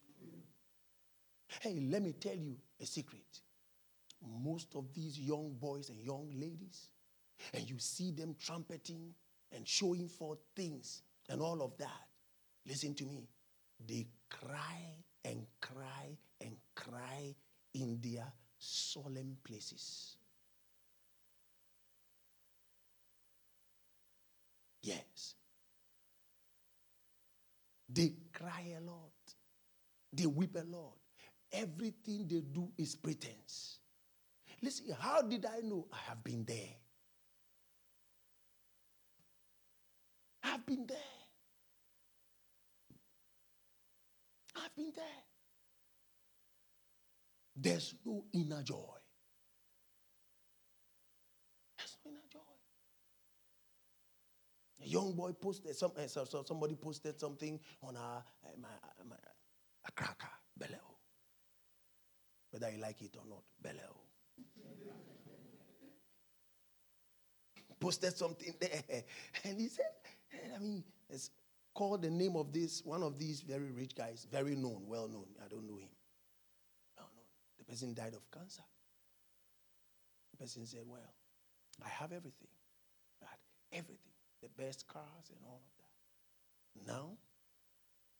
Hey, 1.60 1.80
let 1.80 2.02
me 2.02 2.12
tell 2.12 2.34
you 2.34 2.56
a 2.80 2.86
secret. 2.86 3.40
Most 4.42 4.74
of 4.74 4.92
these 4.92 5.18
young 5.18 5.56
boys 5.58 5.88
and 5.88 5.98
young 6.04 6.28
ladies, 6.34 6.90
and 7.54 7.68
you 7.70 7.78
see 7.78 8.10
them 8.10 8.34
trumpeting 8.38 9.14
and 9.52 9.66
showing 9.66 10.08
forth 10.08 10.40
things 10.54 11.02
and 11.28 11.40
all 11.40 11.62
of 11.62 11.76
that, 11.78 12.08
listen 12.66 12.94
to 12.94 13.04
me. 13.04 13.28
They 13.86 14.06
cry 14.28 15.04
and 15.24 15.46
cry 15.60 16.16
and 16.40 16.56
cry 16.74 17.34
in 17.74 18.00
their 18.02 18.26
solemn 18.58 19.36
places. 19.44 20.16
Yes. 24.82 25.34
They 27.88 28.14
cry 28.32 28.74
a 28.76 28.80
lot. 28.80 29.12
They 30.12 30.26
weep 30.26 30.56
a 30.56 30.64
lot. 30.64 30.96
Everything 31.52 32.26
they 32.28 32.40
do 32.40 32.70
is 32.76 32.94
pretense. 32.94 33.78
Listen, 34.62 34.94
how 34.98 35.22
did 35.22 35.46
I 35.46 35.60
know? 35.60 35.86
I 35.92 35.98
have 36.08 36.22
been 36.22 36.44
there. 36.44 36.76
I've 40.42 40.66
been 40.66 40.86
there. 40.86 40.98
I've 44.56 44.74
been 44.74 44.92
there. 44.94 45.04
There's 47.56 47.94
no 48.04 48.24
inner 48.32 48.62
joy. 48.62 48.98
There's 51.76 51.96
no 52.04 52.10
inner 52.10 52.20
joy. 52.32 52.40
A 54.82 54.86
young 54.86 55.12
boy 55.12 55.32
posted 55.32 55.74
some, 55.76 55.92
eh, 55.98 56.06
so, 56.06 56.24
so 56.24 56.44
somebody 56.44 56.76
posted 56.76 57.18
something 57.18 57.58
on 57.82 57.96
eh, 57.96 58.50
my, 58.60 58.68
a 59.86 59.92
cracker, 59.92 60.28
beleo. 60.58 60.78
Whether 62.50 62.70
you 62.70 62.78
like 62.78 63.02
it 63.02 63.16
or 63.16 63.26
not, 63.28 63.42
beleo. 63.62 63.94
posted 67.80 68.16
something 68.16 68.54
there, 68.60 68.82
and 69.44 69.60
he 69.60 69.68
said, 69.68 69.86
eh, 70.32 70.56
I 70.56 70.58
mean, 70.58 70.82
it's 71.08 71.30
called 71.74 72.02
the 72.02 72.10
name 72.10 72.36
of 72.36 72.52
this 72.52 72.82
one 72.84 73.02
of 73.02 73.18
these 73.18 73.40
very 73.40 73.70
rich 73.70 73.94
guys, 73.94 74.26
very 74.30 74.56
known, 74.56 74.82
well 74.86 75.08
known. 75.08 75.26
I 75.44 75.48
don't 75.48 75.66
know 75.66 75.76
him. 75.76 75.88
Well 76.96 77.08
known. 77.14 77.24
The 77.58 77.64
person 77.64 77.94
died 77.94 78.14
of 78.14 78.28
cancer. 78.30 78.62
The 80.32 80.44
person 80.44 80.66
said, 80.66 80.80
Well, 80.86 81.14
I 81.84 81.88
have 81.88 82.12
everything. 82.12 82.48
I 83.22 83.26
had 83.30 83.38
everything 83.78 84.17
the 84.42 84.48
best 84.48 84.86
cars 84.86 85.30
and 85.30 85.38
all 85.44 85.62
of 85.64 86.84
that. 86.86 86.92
Now, 86.92 87.10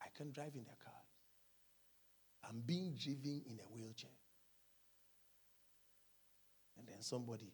I 0.03 0.07
can 0.16 0.31
drive 0.33 0.55
in 0.55 0.64
their 0.64 0.77
cars. 0.83 0.95
I'm 2.49 2.62
being 2.64 2.95
driven 2.95 3.43
in 3.49 3.59
a 3.61 3.75
wheelchair. 3.75 4.11
And 6.79 6.87
then 6.87 7.01
somebody, 7.01 7.53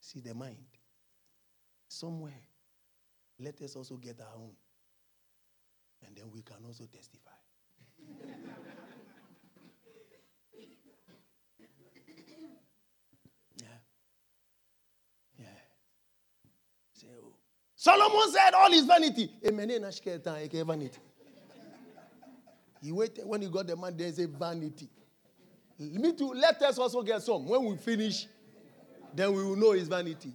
see 0.00 0.20
the 0.20 0.34
mind, 0.34 0.66
somewhere, 1.88 2.42
let 3.40 3.60
us 3.62 3.76
also 3.76 3.96
get 3.96 4.20
our 4.20 4.36
own. 4.36 4.52
And 6.06 6.16
then 6.16 6.26
we 6.32 6.42
can 6.42 6.58
also 6.66 6.84
testify. 6.84 7.30
Solomon 17.88 18.30
said 18.30 18.52
all 18.54 18.70
is 18.70 18.84
vanity. 18.84 19.30
vanity. 19.42 20.98
He 22.82 22.92
waited 22.92 23.24
when 23.24 23.40
he 23.40 23.48
got 23.48 23.66
the 23.66 23.76
man 23.76 23.96
there 23.96 24.08
is 24.08 24.18
a 24.18 24.26
Vanity. 24.26 24.90
Me 25.78 26.12
too, 26.12 26.32
let 26.34 26.60
us 26.60 26.76
also 26.78 27.02
get 27.02 27.22
some. 27.22 27.46
When 27.46 27.64
we 27.64 27.76
finish, 27.76 28.26
then 29.14 29.32
we 29.32 29.42
will 29.42 29.56
know 29.56 29.72
it's 29.72 29.88
vanity. 29.88 30.34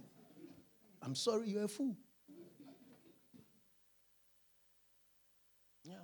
I'm 1.00 1.14
sorry, 1.14 1.48
you're 1.50 1.64
a 1.64 1.68
fool. 1.68 1.96
Yeah. 5.84 5.94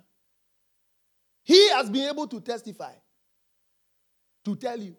He 1.43 1.69
has 1.71 1.89
been 1.89 2.07
able 2.07 2.27
to 2.27 2.39
testify, 2.39 2.93
to 4.45 4.55
tell 4.55 4.79
you. 4.79 4.95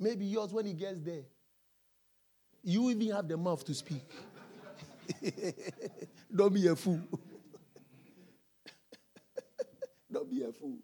Maybe 0.00 0.24
yours, 0.24 0.52
when 0.52 0.66
he 0.66 0.72
gets 0.72 0.98
there, 0.98 1.22
you 2.64 2.90
even 2.90 3.14
have 3.14 3.28
the 3.28 3.36
mouth 3.36 3.64
to 3.66 3.74
speak. 3.74 4.02
Don't 6.34 6.54
be 6.54 6.66
a 6.66 6.74
fool. 6.76 7.00
don't 10.12 10.30
be 10.30 10.42
a 10.42 10.52
fool. 10.52 10.78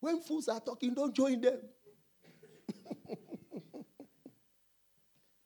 When 0.00 0.20
fools 0.20 0.48
are 0.48 0.60
talking, 0.60 0.92
don't 0.94 1.14
join 1.14 1.40
them. 1.40 1.58
don't 3.08 3.18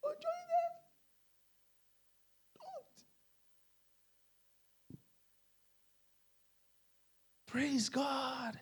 join 0.02 0.46
them. 0.50 0.72
Don't. 2.56 3.04
Praise 7.46 7.88
God. 7.88 8.58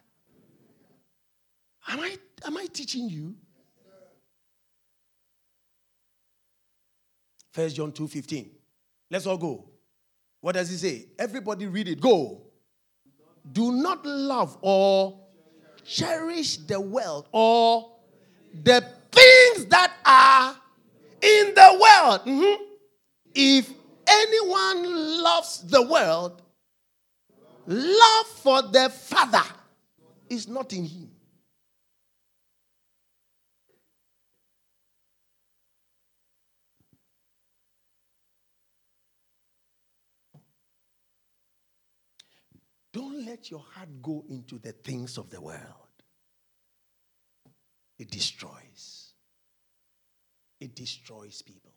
Am 1.88 2.00
I, 2.00 2.16
am 2.46 2.56
I 2.56 2.66
teaching 2.72 3.08
you? 3.08 3.34
First 7.58 7.74
John 7.74 7.90
2:15. 7.90 8.50
Let's 9.10 9.26
all 9.26 9.36
go. 9.36 9.68
What 10.40 10.52
does 10.52 10.70
he 10.70 10.76
say? 10.76 11.08
Everybody 11.18 11.66
read 11.66 11.88
it. 11.88 12.00
Go. 12.00 12.42
Do 13.50 13.72
not 13.72 14.06
love 14.06 14.56
or 14.60 15.18
cherish 15.84 16.58
the 16.58 16.80
world 16.80 17.28
or 17.32 17.96
the 18.62 18.80
things 19.10 19.66
that 19.70 19.92
are 20.06 20.54
in 21.20 21.52
the 21.52 21.78
world. 21.82 22.20
Mm-hmm. 22.26 22.62
If 23.34 23.72
anyone 24.06 25.20
loves 25.24 25.62
the 25.62 25.82
world, 25.82 26.40
love 27.66 28.26
for 28.36 28.62
the 28.62 28.88
Father 28.88 29.42
is 30.28 30.46
not 30.46 30.72
in 30.72 30.84
him. 30.84 31.10
Don't 42.98 43.24
let 43.24 43.48
your 43.48 43.64
heart 43.76 44.02
go 44.02 44.24
into 44.28 44.58
the 44.58 44.72
things 44.72 45.18
of 45.18 45.30
the 45.30 45.40
world. 45.40 45.62
It 47.96 48.10
destroys. 48.10 49.12
It 50.58 50.74
destroys 50.74 51.40
people. 51.40 51.70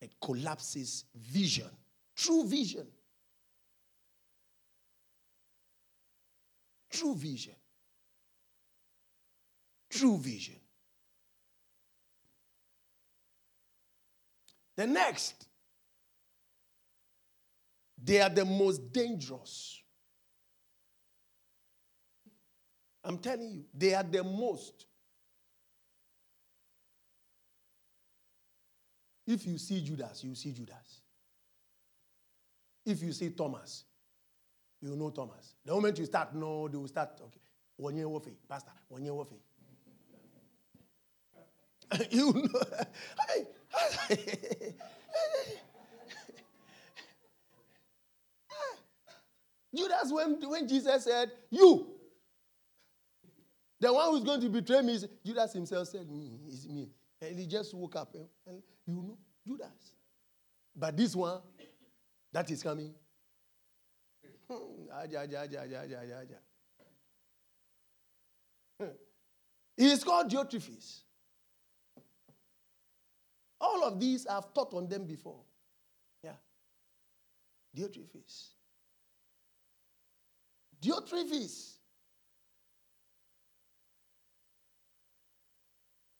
It 0.00 0.12
collapses 0.22 1.06
vision, 1.12 1.70
true 2.14 2.46
vision. 2.46 2.86
True 6.88 7.16
vision. 7.16 7.56
True 9.90 10.18
vision. 10.18 10.60
The 14.76 14.86
next 14.86 15.43
they 18.04 18.20
are 18.20 18.28
the 18.28 18.44
most 18.44 18.92
dangerous. 18.92 19.80
I'm 23.02 23.18
telling 23.18 23.50
you, 23.50 23.64
they 23.74 23.94
are 23.94 24.02
the 24.02 24.22
most. 24.22 24.86
If 29.26 29.46
you 29.46 29.56
see 29.56 29.82
Judas, 29.82 30.22
you 30.22 30.34
see 30.34 30.52
Judas. 30.52 31.00
If 32.84 33.02
you 33.02 33.12
see 33.12 33.30
Thomas, 33.30 33.84
you 34.82 34.94
know 34.94 35.08
Thomas. 35.08 35.54
The 35.64 35.72
moment 35.72 35.98
you 35.98 36.04
start, 36.04 36.34
no, 36.34 36.68
they 36.68 36.76
will 36.76 36.88
start, 36.88 37.18
okay. 37.22 37.40
One 37.76 37.96
year 37.96 38.06
waffy, 38.06 38.34
Pastor, 38.46 38.72
one 38.88 39.02
year 39.02 39.14
waffy. 39.14 39.38
you 42.10 42.32
know. 42.32 42.60
Judas, 49.74 50.12
when, 50.12 50.38
when 50.48 50.68
Jesus 50.68 51.04
said, 51.04 51.30
You, 51.50 51.86
the 53.80 53.92
one 53.92 54.10
who's 54.10 54.24
going 54.24 54.40
to 54.40 54.48
betray 54.48 54.82
me, 54.82 54.98
Judas 55.24 55.52
himself 55.52 55.88
said, 55.88 56.08
Me, 56.10 56.38
it's 56.46 56.66
me. 56.66 56.88
And 57.20 57.38
he 57.38 57.46
just 57.46 57.74
woke 57.74 57.96
up 57.96 58.14
and, 58.14 58.26
and 58.46 58.62
you 58.86 58.94
know, 58.94 59.18
Judas. 59.46 59.94
But 60.76 60.96
this 60.96 61.14
one, 61.14 61.40
that 62.32 62.50
is 62.50 62.62
coming. 62.62 62.94
Hmm, 64.50 64.64
hmm. 68.80 68.84
he 69.76 69.90
is 69.90 70.04
called 70.04 70.30
Diotrephes. 70.30 71.00
All 73.60 73.84
of 73.84 73.98
these 73.98 74.26
I've 74.26 74.52
taught 74.52 74.74
on 74.74 74.88
them 74.88 75.04
before. 75.06 75.40
Yeah. 76.22 76.32
Diotrephes. 77.76 78.48
Diotrephes. 80.84 81.78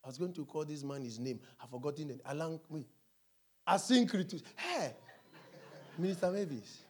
I 0.03 0.09
was 0.09 0.19
going 0.19 0.33
to 0.35 0.45
call 0.45 0.65
this 0.65 0.83
man 0.83 1.03
his 1.03 1.19
name. 1.19 1.41
I've 1.63 1.71
forgotten 1.71 2.11
it. 2.11 2.21
Alan, 2.25 2.61
me. 2.71 2.87
Asyncritus. 3.69 4.43
Hey, 4.57 4.93
Minister 5.99 6.31
Mavis. 6.31 6.83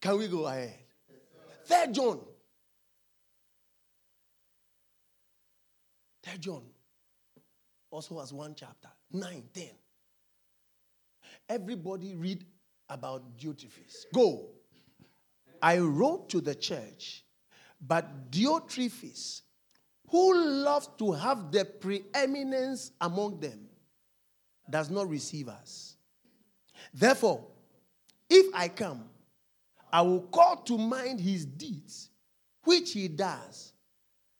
Can 0.00 0.18
we 0.18 0.26
go 0.26 0.46
ahead? 0.46 0.74
Third 1.64 1.94
John 1.94 2.20
Third 6.22 6.31
John 6.42 6.64
also 7.88 8.18
has 8.18 8.32
one 8.32 8.54
chapter, 8.56 8.88
9, 9.12 9.44
10. 9.54 9.64
Everybody 11.48 12.16
read 12.16 12.44
about 12.88 13.38
Diotrephes. 13.38 14.06
Go. 14.12 14.48
I 15.62 15.78
wrote 15.78 16.28
to 16.30 16.40
the 16.40 16.56
church, 16.56 17.24
but 17.80 18.32
Diotrephes, 18.32 19.42
who 20.08 20.34
loves 20.34 20.88
to 20.98 21.12
have 21.12 21.52
the 21.52 21.64
preeminence 21.64 22.90
among 23.00 23.38
them, 23.38 23.68
does 24.68 24.90
not 24.90 25.08
receive 25.08 25.48
us. 25.48 25.96
Therefore, 26.92 27.46
if 28.28 28.52
I 28.52 28.66
come, 28.66 29.04
I 29.92 30.02
will 30.02 30.22
call 30.22 30.56
to 30.56 30.76
mind 30.76 31.20
his 31.20 31.44
deeds, 31.44 32.10
which 32.64 32.92
he 32.92 33.06
does 33.06 33.71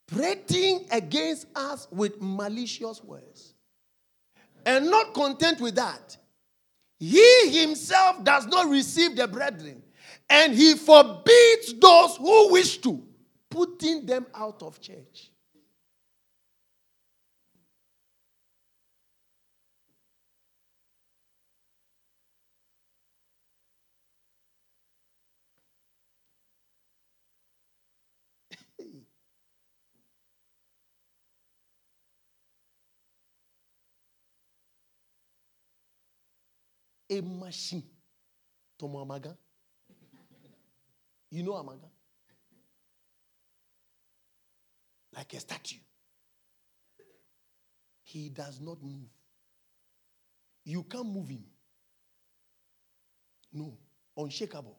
prating 0.06 0.86
against 0.90 1.46
us 1.54 1.88
with 1.90 2.20
malicious 2.20 3.02
words. 3.02 3.54
And 4.64 4.90
not 4.90 5.12
content 5.12 5.60
with 5.60 5.74
that, 5.74 6.16
he 7.00 7.60
himself 7.60 8.22
does 8.22 8.46
not 8.46 8.68
receive 8.68 9.16
the 9.16 9.26
brethren, 9.26 9.82
and 10.30 10.54
he 10.54 10.74
forbids 10.74 11.74
those 11.74 12.16
who 12.16 12.52
wish 12.52 12.78
to, 12.78 13.02
putting 13.50 14.06
them 14.06 14.26
out 14.32 14.62
of 14.62 14.80
church. 14.80 15.31
A 37.18 37.22
machine. 37.22 37.82
Tomo 38.78 39.00
Amaga. 39.02 39.36
You 41.30 41.42
know 41.42 41.54
Amaga? 41.54 41.88
Like 45.14 45.32
a 45.34 45.40
statue. 45.40 45.76
He 48.02 48.28
does 48.28 48.60
not 48.60 48.82
move. 48.82 49.08
You 50.64 50.82
can't 50.84 51.06
move 51.06 51.28
him. 51.28 51.44
No, 53.52 53.76
unshakable. 54.16 54.78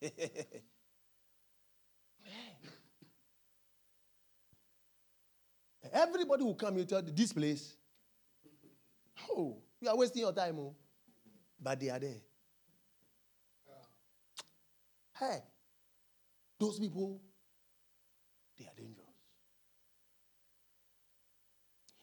Everybody 5.92 6.44
will 6.44 6.54
come 6.54 6.78
into 6.78 7.02
this 7.02 7.32
place. 7.32 7.74
Oh, 9.30 9.58
you 9.80 9.88
are 9.88 9.96
wasting 9.96 10.22
your 10.22 10.32
time, 10.32 10.58
oh. 10.58 10.74
but 11.60 11.78
they 11.80 11.90
are 11.90 11.98
there. 11.98 12.20
Hey, 15.18 15.38
those 16.60 16.78
people, 16.78 17.20
they 18.56 18.64
are 18.66 18.74
dangerous. 18.76 19.06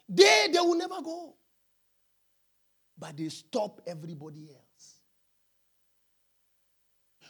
They, 0.07 0.47
they 0.51 0.59
will 0.59 0.75
never 0.75 1.01
go. 1.01 1.35
But 2.97 3.17
they 3.17 3.29
stop 3.29 3.81
everybody 3.87 4.49
else. 4.49 4.95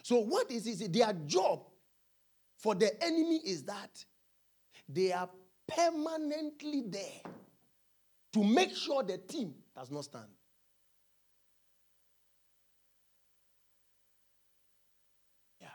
So, 0.04 0.20
what 0.20 0.52
is 0.52 0.68
it? 0.68 0.94
Their 0.94 1.14
job 1.26 1.66
for 2.58 2.76
the 2.76 3.04
enemy 3.04 3.42
is 3.46 3.64
that 3.64 4.04
they 4.88 5.12
are 5.12 5.30
permanently 5.68 6.84
there 6.88 7.32
to 8.34 8.44
make 8.44 8.76
sure 8.76 9.02
the 9.04 9.18
team 9.18 9.54
does 9.76 9.90
not 9.90 10.04
stand. 10.04 10.28
Yeah. 15.60 15.68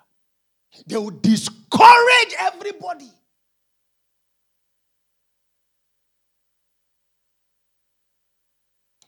They 0.87 0.97
will 0.97 1.11
discourage 1.11 2.35
everybody. 2.39 3.11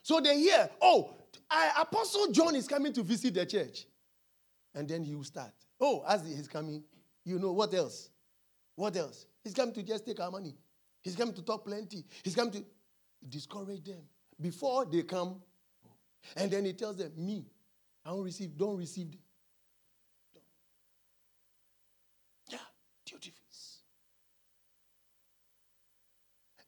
So 0.03 0.21
they 0.21 0.39
hear, 0.39 0.69
oh, 0.81 1.15
Apostle 1.79 2.33
John 2.33 2.55
is 2.55 2.67
coming 2.67 2.93
to 2.93 3.03
visit 3.03 3.35
the 3.35 3.47
church. 3.47 3.87
And 4.75 4.89
then 4.89 5.05
he 5.05 5.15
will 5.15 5.25
start. 5.25 5.53
Oh, 5.81 6.05
as 6.09 6.27
he's 6.27 6.49
coming, 6.49 6.83
you 7.25 7.39
know 7.39 7.53
what 7.53 7.73
else? 7.75 8.11
What 8.77 8.97
else? 8.97 9.27
He's 9.45 9.55
coming 9.55 9.75
to 9.75 9.83
just 9.83 10.07
take 10.07 10.21
our 10.21 10.31
money. 10.31 10.55
He's 11.03 11.17
coming 11.17 11.35
to 11.35 11.43
talk 11.43 11.65
plenty. 11.67 12.05
He's 12.23 12.35
coming 12.35 12.53
to 12.53 12.65
discourage 13.29 13.85
them 13.85 14.03
before 14.41 14.87
they 14.87 15.03
come. 15.03 15.43
And 16.37 16.51
then 16.51 16.65
he 16.65 16.73
tells 16.73 16.97
them, 16.97 17.13
Me, 17.17 17.45
I 18.05 18.11
don't 18.11 18.23
receive, 18.23 18.57
don't 18.57 18.77
receive 18.77 19.11
them. 19.11 19.21
Yeah, 22.49 22.59
Diotrephes. 23.13 23.79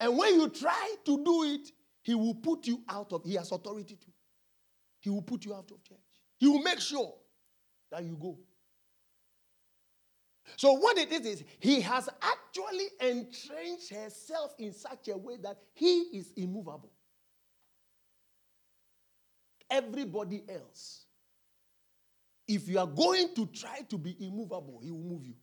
And 0.00 0.16
when 0.18 0.34
you 0.34 0.48
try 0.48 0.94
to 1.04 1.24
do 1.24 1.44
it, 1.44 1.70
he 2.02 2.14
will 2.14 2.34
put 2.34 2.66
you 2.66 2.82
out 2.88 3.12
of, 3.12 3.24
he 3.24 3.34
has 3.34 3.50
authority 3.50 3.96
to. 3.96 4.06
He 5.00 5.10
will 5.10 5.22
put 5.22 5.44
you 5.44 5.54
out 5.54 5.70
of 5.70 5.82
church. 5.82 5.98
He 6.38 6.48
will 6.48 6.62
make 6.62 6.80
sure 6.80 7.14
that 7.90 8.04
you 8.04 8.16
go. 8.20 8.38
So 10.56 10.72
what 10.72 10.98
it 10.98 11.10
is 11.10 11.26
is 11.26 11.44
he 11.58 11.80
has 11.80 12.08
actually 12.20 12.88
entrenched 13.00 13.90
herself 13.90 14.54
in 14.58 14.72
such 14.72 15.08
a 15.08 15.16
way 15.16 15.36
that 15.42 15.58
he 15.72 16.00
is 16.12 16.32
immovable. 16.36 16.92
Everybody 19.70 20.44
else, 20.48 21.06
if 22.46 22.68
you 22.68 22.78
are 22.78 22.86
going 22.86 23.34
to 23.34 23.46
try 23.46 23.80
to 23.88 23.96
be 23.98 24.16
immovable, 24.20 24.80
he 24.82 24.90
will 24.90 25.02
move 25.02 25.24
you. 25.24 25.34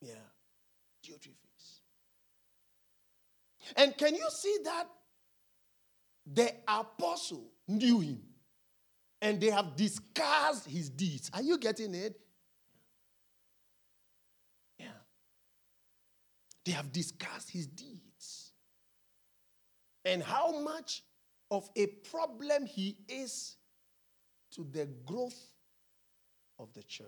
Yeah. 0.00 0.14
And 3.76 3.96
can 3.96 4.14
you 4.14 4.26
see 4.30 4.58
that 4.64 4.86
the 6.26 6.52
apostle 6.66 7.50
knew 7.66 8.00
him 8.00 8.22
and 9.20 9.40
they 9.40 9.50
have 9.50 9.76
discussed 9.76 10.68
his 10.68 10.88
deeds? 10.88 11.30
Are 11.34 11.42
you 11.42 11.58
getting 11.58 11.94
it? 11.94 12.18
Yeah. 14.78 14.86
They 16.64 16.72
have 16.72 16.92
discussed 16.92 17.50
his 17.50 17.66
deeds 17.66 18.52
and 20.04 20.22
how 20.22 20.60
much 20.60 21.02
of 21.50 21.68
a 21.76 21.86
problem 21.86 22.66
he 22.66 22.96
is 23.08 23.56
to 24.52 24.66
the 24.72 24.86
growth 25.04 25.38
of 26.58 26.72
the 26.74 26.82
church. 26.82 27.06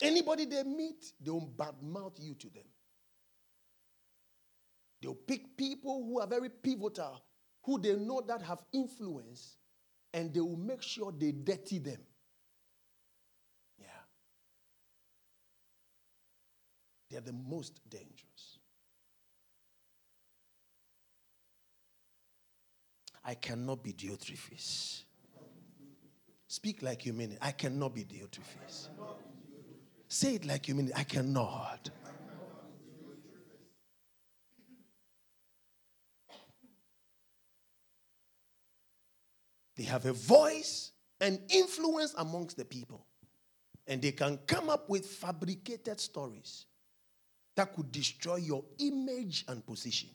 Anybody 0.00 0.44
they 0.44 0.62
meet, 0.62 1.12
they 1.20 1.30
will 1.30 1.52
badmouth 1.56 2.20
you 2.20 2.34
to 2.34 2.48
them. 2.50 2.64
They'll 5.00 5.14
pick 5.14 5.56
people 5.56 6.04
who 6.04 6.20
are 6.20 6.26
very 6.26 6.48
pivotal, 6.48 7.22
who 7.64 7.80
they 7.80 7.94
know 7.94 8.22
that 8.26 8.42
have 8.42 8.62
influence, 8.72 9.56
and 10.12 10.32
they 10.32 10.40
will 10.40 10.56
make 10.56 10.82
sure 10.82 11.12
they 11.12 11.32
dirty 11.32 11.78
them. 11.78 12.00
Yeah. 13.78 13.86
They're 17.10 17.20
the 17.20 17.32
most 17.32 17.80
dangerous. 17.88 18.58
I 23.24 23.34
cannot 23.34 23.82
be 23.82 23.92
Diotrephes. 23.92 25.02
Speak 26.46 26.82
like 26.82 27.04
you 27.04 27.12
mean 27.12 27.32
it. 27.32 27.38
I 27.42 27.50
cannot 27.52 27.94
be 27.94 28.04
Diotrephes. 28.04 28.88
Say 30.08 30.36
it 30.36 30.46
like 30.46 30.68
you 30.68 30.74
mean 30.74 30.88
it. 30.88 30.94
I 30.96 31.04
cannot. 31.04 31.90
They 39.76 39.84
have 39.84 40.06
a 40.06 40.12
voice 40.12 40.92
and 41.20 41.38
influence 41.50 42.14
amongst 42.16 42.56
the 42.56 42.64
people. 42.64 43.06
And 43.86 44.02
they 44.02 44.12
can 44.12 44.38
come 44.46 44.68
up 44.68 44.90
with 44.90 45.06
fabricated 45.06 46.00
stories 46.00 46.66
that 47.54 47.74
could 47.74 47.92
destroy 47.92 48.36
your 48.36 48.64
image 48.78 49.44
and 49.46 49.64
position. 49.64 50.10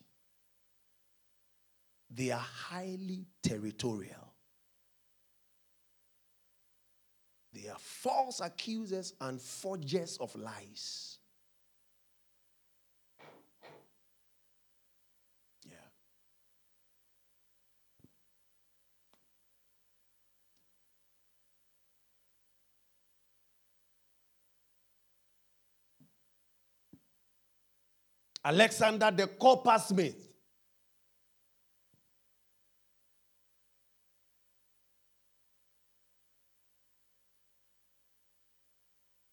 They 2.09 2.31
are 2.31 2.39
highly 2.39 3.25
territorial. 3.41 4.32
They 7.53 7.69
are 7.69 7.77
false 7.77 8.39
accusers 8.41 9.13
and 9.21 9.39
forgers 9.39 10.17
of 10.17 10.35
lies. 10.35 11.19
Yeah. 15.63 15.75
Alexander 28.43 29.11
the 29.11 29.27
coppersmith 29.27 30.32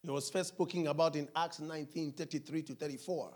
It 0.02 0.10
was 0.10 0.30
first 0.30 0.50
spoken 0.50 0.86
about 0.86 1.16
in 1.16 1.28
Acts 1.36 1.60
19 1.60 2.12
33 2.12 2.62
to 2.62 2.74
34 2.74 3.32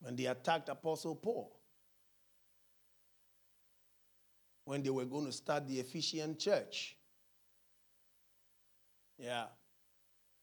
when 0.00 0.16
they 0.16 0.26
attacked 0.26 0.68
Apostle 0.68 1.14
Paul. 1.14 1.52
When 4.64 4.82
they 4.82 4.90
were 4.90 5.04
going 5.04 5.26
to 5.26 5.32
start 5.32 5.68
the 5.68 5.78
Ephesian 5.78 6.36
church. 6.36 6.96
Yeah. 9.18 9.44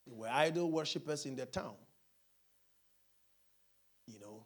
They 0.07 0.13
were 0.13 0.29
idol 0.29 0.71
worshippers 0.71 1.25
in 1.25 1.35
the 1.35 1.45
town. 1.45 1.75
You 4.07 4.19
know, 4.19 4.45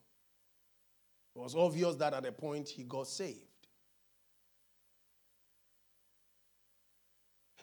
it 1.35 1.39
was 1.39 1.55
obvious 1.55 1.95
that 1.95 2.13
at 2.13 2.25
a 2.25 2.31
point 2.31 2.69
he 2.69 2.83
got 2.83 3.07
saved. 3.07 3.46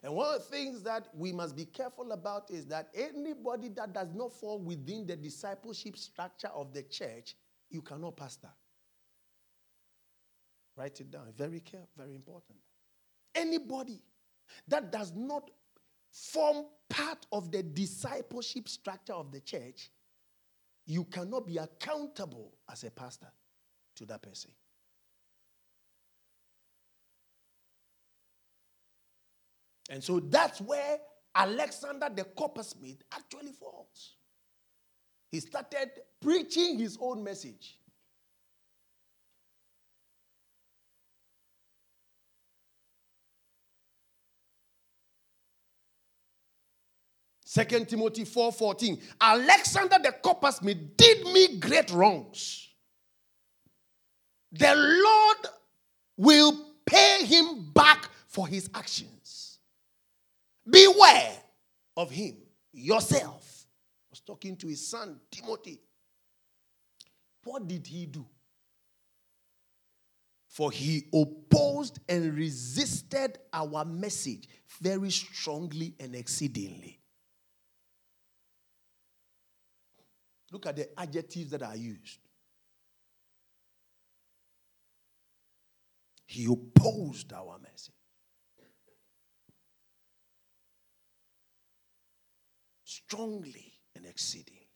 And 0.04 0.14
one 0.14 0.34
of 0.34 0.42
the 0.42 0.54
things 0.54 0.82
that 0.82 1.08
we 1.14 1.32
must 1.32 1.56
be 1.56 1.64
careful 1.64 2.12
about 2.12 2.50
is 2.50 2.66
that 2.66 2.90
anybody 2.94 3.70
that 3.70 3.94
does 3.94 4.12
not 4.14 4.34
fall 4.34 4.58
within 4.58 5.06
the 5.06 5.16
discipleship 5.16 5.96
structure 5.96 6.48
of 6.48 6.74
the 6.74 6.82
church, 6.82 7.34
you 7.70 7.80
cannot 7.80 8.14
pastor. 8.14 8.50
Write 10.76 11.00
it 11.00 11.10
down. 11.10 11.32
Very 11.34 11.60
careful, 11.60 11.88
very 11.96 12.14
important. 12.14 12.58
Anybody 13.34 14.02
that 14.68 14.92
does 14.92 15.14
not 15.16 15.50
form 16.12 16.66
part 16.90 17.24
of 17.32 17.50
the 17.50 17.62
discipleship 17.62 18.68
structure 18.68 19.14
of 19.14 19.32
the 19.32 19.40
church, 19.40 19.90
you 20.84 21.04
cannot 21.04 21.46
be 21.46 21.56
accountable 21.56 22.52
as 22.70 22.84
a 22.84 22.90
pastor 22.90 23.32
to 23.96 24.04
that 24.04 24.20
person. 24.20 24.50
And 29.90 30.02
so 30.02 30.20
that's 30.20 30.60
where 30.60 30.98
Alexander 31.34 32.08
the 32.14 32.24
coppersmith 32.24 33.02
actually 33.12 33.52
falls. 33.52 34.16
He 35.30 35.40
started 35.40 35.90
preaching 36.20 36.78
his 36.78 36.96
own 37.00 37.22
message. 37.24 37.78
Second 47.54 47.88
Timothy 47.88 48.24
4:14. 48.24 49.00
Alexander 49.20 49.96
the 50.02 50.12
coppersmith 50.12 50.96
did 50.96 51.24
me 51.26 51.58
great 51.58 51.90
wrongs. 51.92 52.68
The 54.50 54.74
Lord 54.74 55.54
will 56.16 56.74
pay 56.84 57.24
him 57.24 57.72
back 57.72 58.08
for 58.26 58.48
his 58.48 58.68
actions. 58.74 59.23
Beware 60.68 61.36
of 61.96 62.10
him 62.10 62.36
yourself. 62.72 63.66
I 64.08 64.10
was 64.10 64.20
talking 64.20 64.56
to 64.56 64.66
his 64.66 64.86
son 64.86 65.20
Timothy. 65.30 65.80
What 67.44 67.66
did 67.68 67.86
he 67.86 68.06
do? 68.06 68.26
For 70.48 70.70
he 70.70 71.08
opposed 71.12 71.98
and 72.08 72.34
resisted 72.34 73.38
our 73.52 73.84
message 73.84 74.48
very 74.80 75.10
strongly 75.10 75.94
and 75.98 76.14
exceedingly. 76.14 77.00
Look 80.52 80.66
at 80.66 80.76
the 80.76 80.98
adjectives 80.98 81.50
that 81.50 81.62
are 81.62 81.76
used. 81.76 82.20
He 86.26 86.46
opposed 86.46 87.32
our 87.32 87.58
message. 87.58 87.93
Strongly 93.14 93.72
and 93.94 94.06
exceedingly. 94.06 94.66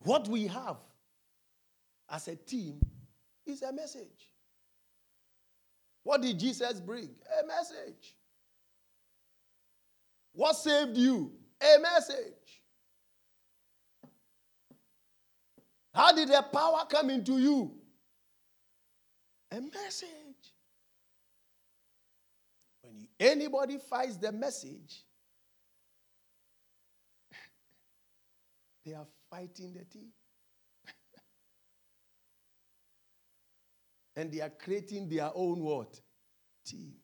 What 0.00 0.28
we 0.28 0.48
have 0.48 0.76
as 2.10 2.28
a 2.28 2.36
team 2.36 2.78
is 3.46 3.62
a 3.62 3.72
message. 3.72 4.28
What 6.02 6.20
did 6.20 6.38
Jesus 6.38 6.78
bring? 6.80 7.08
A 7.42 7.46
message. 7.46 8.14
What 10.34 10.56
saved 10.56 10.94
you? 10.94 11.32
A 11.62 11.80
message. 11.80 12.60
How 15.94 16.14
did 16.14 16.28
the 16.28 16.44
power 16.52 16.82
come 16.90 17.08
into 17.08 17.38
you? 17.38 17.81
A 19.52 19.60
message. 19.60 20.54
When 22.80 23.06
anybody 23.20 23.76
fights 23.76 24.16
the 24.16 24.32
message, 24.32 25.04
they 28.86 28.94
are 28.94 29.06
fighting 29.30 29.74
the 29.74 29.84
team. 29.84 30.08
and 34.16 34.32
they 34.32 34.40
are 34.40 34.48
creating 34.50 35.10
their 35.10 35.30
own 35.34 35.60
what? 35.60 36.00
Team. 36.64 36.94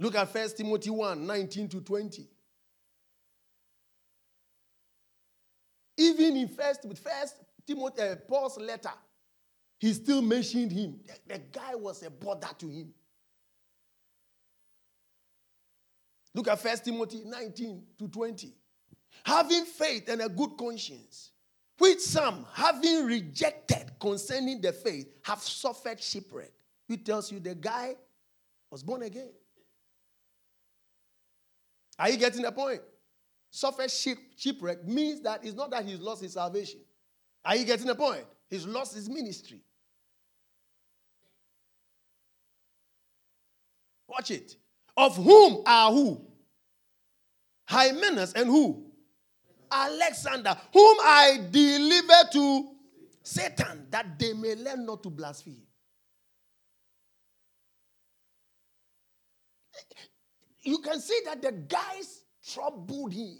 Look 0.00 0.14
at 0.16 0.34
1 0.34 0.48
Timothy 0.56 0.88
1 0.88 1.26
19 1.26 1.68
to 1.68 1.80
20. 1.82 2.26
Even 5.98 6.36
in 6.38 6.48
first, 6.48 6.86
with 6.86 6.98
first 6.98 7.36
Timothy, 7.66 8.00
uh, 8.00 8.16
Paul's 8.26 8.56
letter, 8.58 8.94
he 9.78 9.92
still 9.92 10.22
mentioned 10.22 10.72
him. 10.72 11.00
The, 11.06 11.34
the 11.34 11.38
guy 11.52 11.74
was 11.74 12.02
a 12.02 12.08
bother 12.08 12.48
to 12.60 12.68
him. 12.68 12.94
Look 16.34 16.48
at 16.48 16.64
1 16.64 16.78
Timothy 16.78 17.22
19 17.26 17.82
to 17.98 18.08
20. 18.08 18.54
Having 19.24 19.64
faith 19.66 20.08
and 20.08 20.22
a 20.22 20.30
good 20.30 20.56
conscience, 20.56 21.32
which 21.76 22.00
some, 22.00 22.46
having 22.54 23.04
rejected 23.04 23.90
concerning 24.00 24.62
the 24.62 24.72
faith, 24.72 25.08
have 25.24 25.40
suffered 25.40 26.00
shipwreck. 26.00 26.52
Who 26.88 26.96
tells 26.96 27.30
you 27.30 27.38
the 27.38 27.54
guy 27.54 27.96
was 28.70 28.82
born 28.82 29.02
again? 29.02 29.28
Are 32.00 32.08
you 32.08 32.16
getting 32.16 32.40
the 32.40 32.50
point? 32.50 32.80
Suffered 33.50 33.90
ship, 33.90 34.16
shipwreck 34.34 34.86
means 34.86 35.20
that 35.20 35.44
it's 35.44 35.54
not 35.54 35.70
that 35.70 35.84
he's 35.84 36.00
lost 36.00 36.22
his 36.22 36.32
salvation. 36.32 36.80
Are 37.44 37.54
you 37.54 37.66
getting 37.66 37.86
the 37.86 37.94
point? 37.94 38.24
He's 38.48 38.66
lost 38.66 38.94
his 38.94 39.08
ministry. 39.08 39.60
Watch 44.08 44.30
it. 44.30 44.56
Of 44.96 45.16
whom 45.16 45.62
are 45.66 45.92
who? 45.92 46.24
Hymenaeus 47.68 48.32
and 48.32 48.48
who? 48.48 48.86
Alexander, 49.70 50.56
whom 50.72 50.96
I 51.02 51.38
delivered 51.50 52.32
to 52.32 52.68
Satan, 53.22 53.86
that 53.90 54.18
they 54.18 54.32
may 54.32 54.56
learn 54.56 54.86
not 54.86 55.02
to 55.02 55.10
blaspheme. 55.10 55.62
You 60.62 60.78
can 60.78 61.00
see 61.00 61.18
that 61.24 61.40
the 61.42 61.52
guys 61.52 62.22
troubled 62.52 63.12
him. 63.12 63.38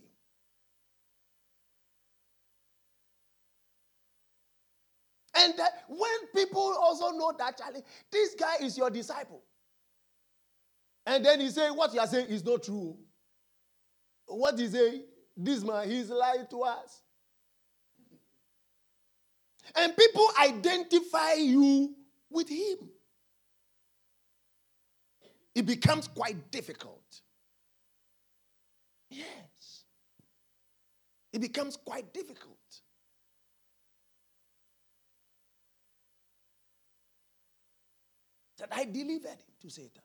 And 5.34 5.54
when 5.88 6.10
people 6.34 6.76
also 6.80 7.10
know 7.16 7.32
that, 7.38 7.58
Charlie, 7.58 7.82
this 8.10 8.34
guy 8.34 8.56
is 8.60 8.76
your 8.76 8.90
disciple. 8.90 9.42
And 11.06 11.24
then 11.24 11.40
he 11.40 11.48
say, 11.48 11.70
What 11.70 11.94
you 11.94 12.00
are 12.00 12.06
saying 12.06 12.26
is 12.26 12.44
not 12.44 12.62
true. 12.62 12.96
What 14.26 14.58
he 14.58 14.68
say? 14.68 15.02
This 15.36 15.62
man, 15.64 15.88
he's 15.88 16.10
lying 16.10 16.46
to 16.50 16.62
us. 16.62 17.02
And 19.74 19.96
people 19.96 20.26
identify 20.40 21.34
you 21.34 21.94
with 22.28 22.48
him. 22.48 22.90
It 25.54 25.66
becomes 25.66 26.08
quite 26.08 26.50
difficult. 26.50 27.20
Yes. 29.10 29.84
It 31.32 31.40
becomes 31.40 31.76
quite 31.76 32.12
difficult. 32.12 32.56
That 38.58 38.68
I 38.72 38.84
delivered 38.84 39.30
him 39.30 39.54
to 39.62 39.70
Satan. 39.70 40.02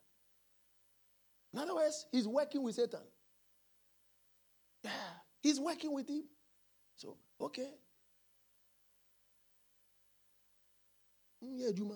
In 1.54 1.60
other 1.60 1.76
words, 1.76 2.06
he's 2.12 2.28
working 2.28 2.64
with 2.64 2.76
Satan. 2.76 3.02
Yeah, 4.84 4.92
he's 5.42 5.60
working 5.60 5.94
with 5.94 6.10
him. 6.10 6.24
So, 6.96 7.18
okay. 7.42 7.70
Mm, 11.44 11.54
yeah, 11.58 11.72
Juma. 11.76 11.96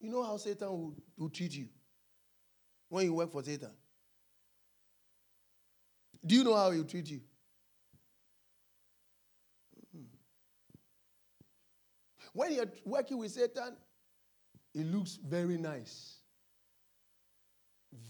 You 0.00 0.10
know 0.10 0.22
how 0.22 0.36
Satan 0.36 0.68
will, 0.68 0.94
will 1.16 1.28
treat 1.28 1.54
you 1.54 1.68
when 2.88 3.04
you 3.04 3.14
work 3.14 3.30
for 3.30 3.42
Satan? 3.42 3.70
Do 6.24 6.34
you 6.34 6.44
know 6.44 6.54
how 6.54 6.70
he 6.70 6.78
will 6.78 6.86
treat 6.86 7.10
you? 7.10 7.20
Hmm. 9.92 10.04
When 12.32 12.52
you're 12.52 12.72
working 12.84 13.18
with 13.18 13.32
Satan, 13.32 13.76
it 14.74 14.86
looks 14.86 15.18
very 15.22 15.56
nice, 15.56 16.18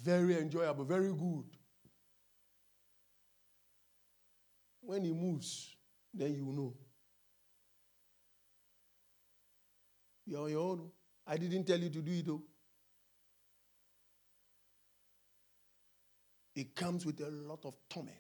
very 0.02 0.38
enjoyable, 0.38 0.84
very 0.84 1.12
good. 1.12 1.44
When 4.80 5.04
he 5.04 5.12
moves, 5.12 5.77
then 6.12 6.34
you 6.34 6.44
know. 6.44 6.74
You're 10.26 10.42
on 10.42 10.50
your 10.50 10.70
own. 10.70 10.90
I 11.26 11.36
didn't 11.36 11.64
tell 11.64 11.78
you 11.78 11.90
to 11.90 12.02
do 12.02 12.12
it, 12.12 12.26
though. 12.26 12.42
It 16.54 16.74
comes 16.74 17.06
with 17.06 17.20
a 17.20 17.30
lot 17.30 17.64
of 17.64 17.76
torment. 17.88 18.14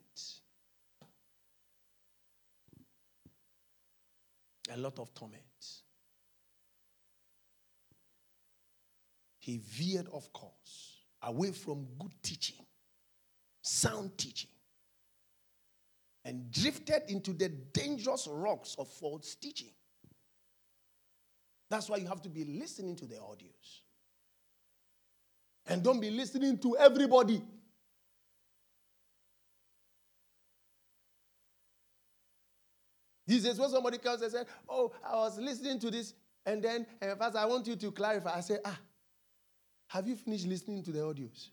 A 4.70 4.76
lot 4.76 4.98
of 4.98 5.12
torment. 5.14 5.42
he 9.48 9.56
veered 9.56 10.08
of 10.12 10.30
course, 10.30 11.06
away 11.22 11.52
from 11.52 11.86
good 11.98 12.12
teaching, 12.22 12.66
sound 13.62 14.18
teaching, 14.18 14.50
and 16.28 16.52
drifted 16.52 17.04
into 17.08 17.32
the 17.32 17.48
dangerous 17.48 18.28
rocks 18.30 18.76
of 18.78 18.86
false 18.86 19.34
teaching. 19.34 19.70
That's 21.70 21.88
why 21.88 21.96
you 21.96 22.06
have 22.06 22.20
to 22.20 22.28
be 22.28 22.44
listening 22.44 22.96
to 22.96 23.06
the 23.06 23.14
audios. 23.14 23.80
And 25.66 25.82
don't 25.82 26.00
be 26.00 26.10
listening 26.10 26.58
to 26.58 26.76
everybody. 26.76 27.40
He 33.26 33.40
says, 33.40 33.58
when 33.58 33.70
somebody 33.70 33.96
comes 33.96 34.20
and 34.20 34.30
says, 34.30 34.44
Oh, 34.68 34.92
I 35.02 35.16
was 35.16 35.38
listening 35.38 35.78
to 35.80 35.90
this, 35.90 36.12
and 36.44 36.62
then, 36.62 36.86
and 37.00 37.18
first 37.18 37.36
I 37.36 37.46
want 37.46 37.66
you 37.66 37.76
to 37.76 37.90
clarify. 37.90 38.36
I 38.36 38.40
say, 38.40 38.58
Ah, 38.66 38.78
have 39.88 40.06
you 40.06 40.16
finished 40.16 40.46
listening 40.46 40.82
to 40.84 40.92
the 40.92 41.00
audios? 41.00 41.48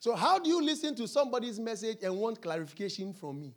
So, 0.00 0.14
how 0.14 0.38
do 0.38 0.48
you 0.48 0.62
listen 0.62 0.94
to 0.96 1.08
somebody's 1.08 1.58
message 1.58 1.98
and 2.02 2.16
want 2.16 2.40
clarification 2.40 3.12
from 3.12 3.40
me? 3.40 3.54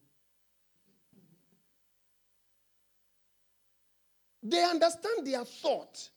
They 4.44 4.64
understand 4.64 5.26
their 5.26 5.46
thought 5.46 6.10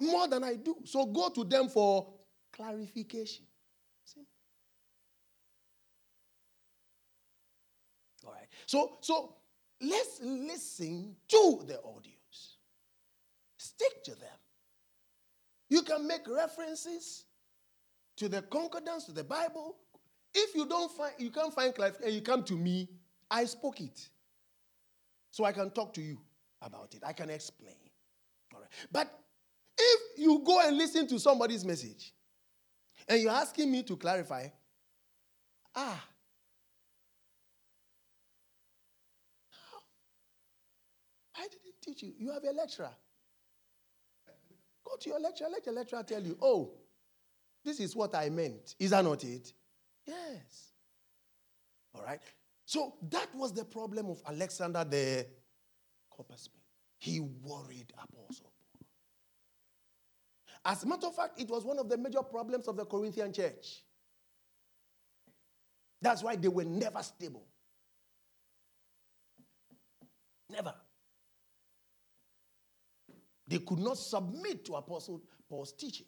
more 0.00 0.26
than 0.26 0.42
I 0.42 0.56
do. 0.56 0.76
So, 0.84 1.06
go 1.06 1.28
to 1.28 1.44
them 1.44 1.68
for 1.68 2.12
clarification. 2.52 3.44
All 8.26 8.32
right. 8.32 8.48
So, 8.66 8.98
so 9.00 9.34
let's 9.80 10.20
listen 10.22 11.16
to 11.28 11.60
the 11.66 11.74
audios. 11.74 12.56
Stick 13.56 14.02
to 14.04 14.12
them. 14.12 14.28
You 15.68 15.82
can 15.82 16.06
make 16.06 16.28
references 16.28 17.24
to 18.16 18.28
the 18.28 18.42
concordance, 18.42 19.04
to 19.04 19.12
the 19.12 19.24
Bible. 19.24 19.76
If 20.34 20.54
you 20.54 20.66
don't 20.66 20.90
find, 20.90 21.12
you 21.18 21.30
can't 21.30 21.52
find 21.52 21.74
clarification, 21.74 22.14
you 22.14 22.22
come 22.22 22.42
to 22.44 22.54
me, 22.54 22.88
I 23.30 23.44
spoke 23.44 23.80
it. 23.80 24.08
So 25.30 25.44
I 25.44 25.52
can 25.52 25.70
talk 25.70 25.94
to 25.94 26.02
you 26.02 26.18
about 26.60 26.94
it. 26.94 27.02
I 27.06 27.12
can 27.12 27.30
explain. 27.30 27.76
All 28.54 28.60
right. 28.60 28.68
But 28.90 29.10
if 29.78 30.18
you 30.18 30.42
go 30.44 30.60
and 30.66 30.76
listen 30.76 31.06
to 31.08 31.18
somebody's 31.18 31.64
message 31.64 32.12
and 33.08 33.20
you're 33.20 33.32
asking 33.32 33.70
me 33.72 33.82
to 33.84 33.96
clarify, 33.96 34.48
ah, 35.74 36.04
I 41.36 41.42
didn't 41.42 41.80
teach 41.82 42.02
you. 42.02 42.12
You 42.18 42.30
have 42.32 42.44
a 42.44 42.52
lecturer. 42.52 42.90
Go 44.84 44.96
to 45.00 45.08
your 45.08 45.20
lecturer, 45.20 45.48
let 45.50 45.64
your 45.64 45.74
lecturer 45.74 46.02
tell 46.02 46.22
you, 46.22 46.36
oh, 46.42 46.72
this 47.64 47.80
is 47.80 47.94
what 47.94 48.14
I 48.14 48.28
meant. 48.28 48.74
Is 48.78 48.90
that 48.90 49.04
not 49.04 49.22
it? 49.24 49.52
Yes. 50.06 50.72
All 51.94 52.02
right. 52.04 52.20
So 52.64 52.94
that 53.10 53.28
was 53.34 53.52
the 53.52 53.64
problem 53.64 54.10
of 54.10 54.22
Alexander 54.26 54.84
the 54.84 55.26
coppersmith. 56.10 56.62
He 56.98 57.20
worried 57.20 57.92
Apostle 57.94 58.52
Paul. 58.72 58.86
As 60.64 60.82
a 60.84 60.86
matter 60.86 61.06
of 61.08 61.16
fact, 61.16 61.40
it 61.40 61.50
was 61.50 61.64
one 61.64 61.78
of 61.78 61.88
the 61.88 61.98
major 61.98 62.22
problems 62.22 62.68
of 62.68 62.76
the 62.76 62.84
Corinthian 62.84 63.32
church. 63.32 63.84
That's 66.00 66.22
why 66.22 66.36
they 66.36 66.48
were 66.48 66.64
never 66.64 67.02
stable. 67.02 67.46
Never. 70.50 70.74
They 73.48 73.58
could 73.58 73.78
not 73.78 73.98
submit 73.98 74.64
to 74.66 74.74
Apostle 74.74 75.22
Paul's 75.48 75.72
teaching. 75.72 76.06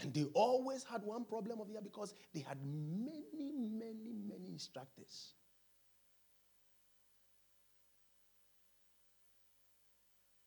And 0.00 0.12
they 0.12 0.24
always 0.34 0.84
had 0.84 1.02
one 1.02 1.24
problem 1.24 1.60
of 1.60 1.68
here 1.68 1.80
because 1.82 2.14
they 2.32 2.40
had 2.40 2.58
many, 2.64 3.52
many, 3.52 4.14
many 4.26 4.48
instructors. 4.52 5.34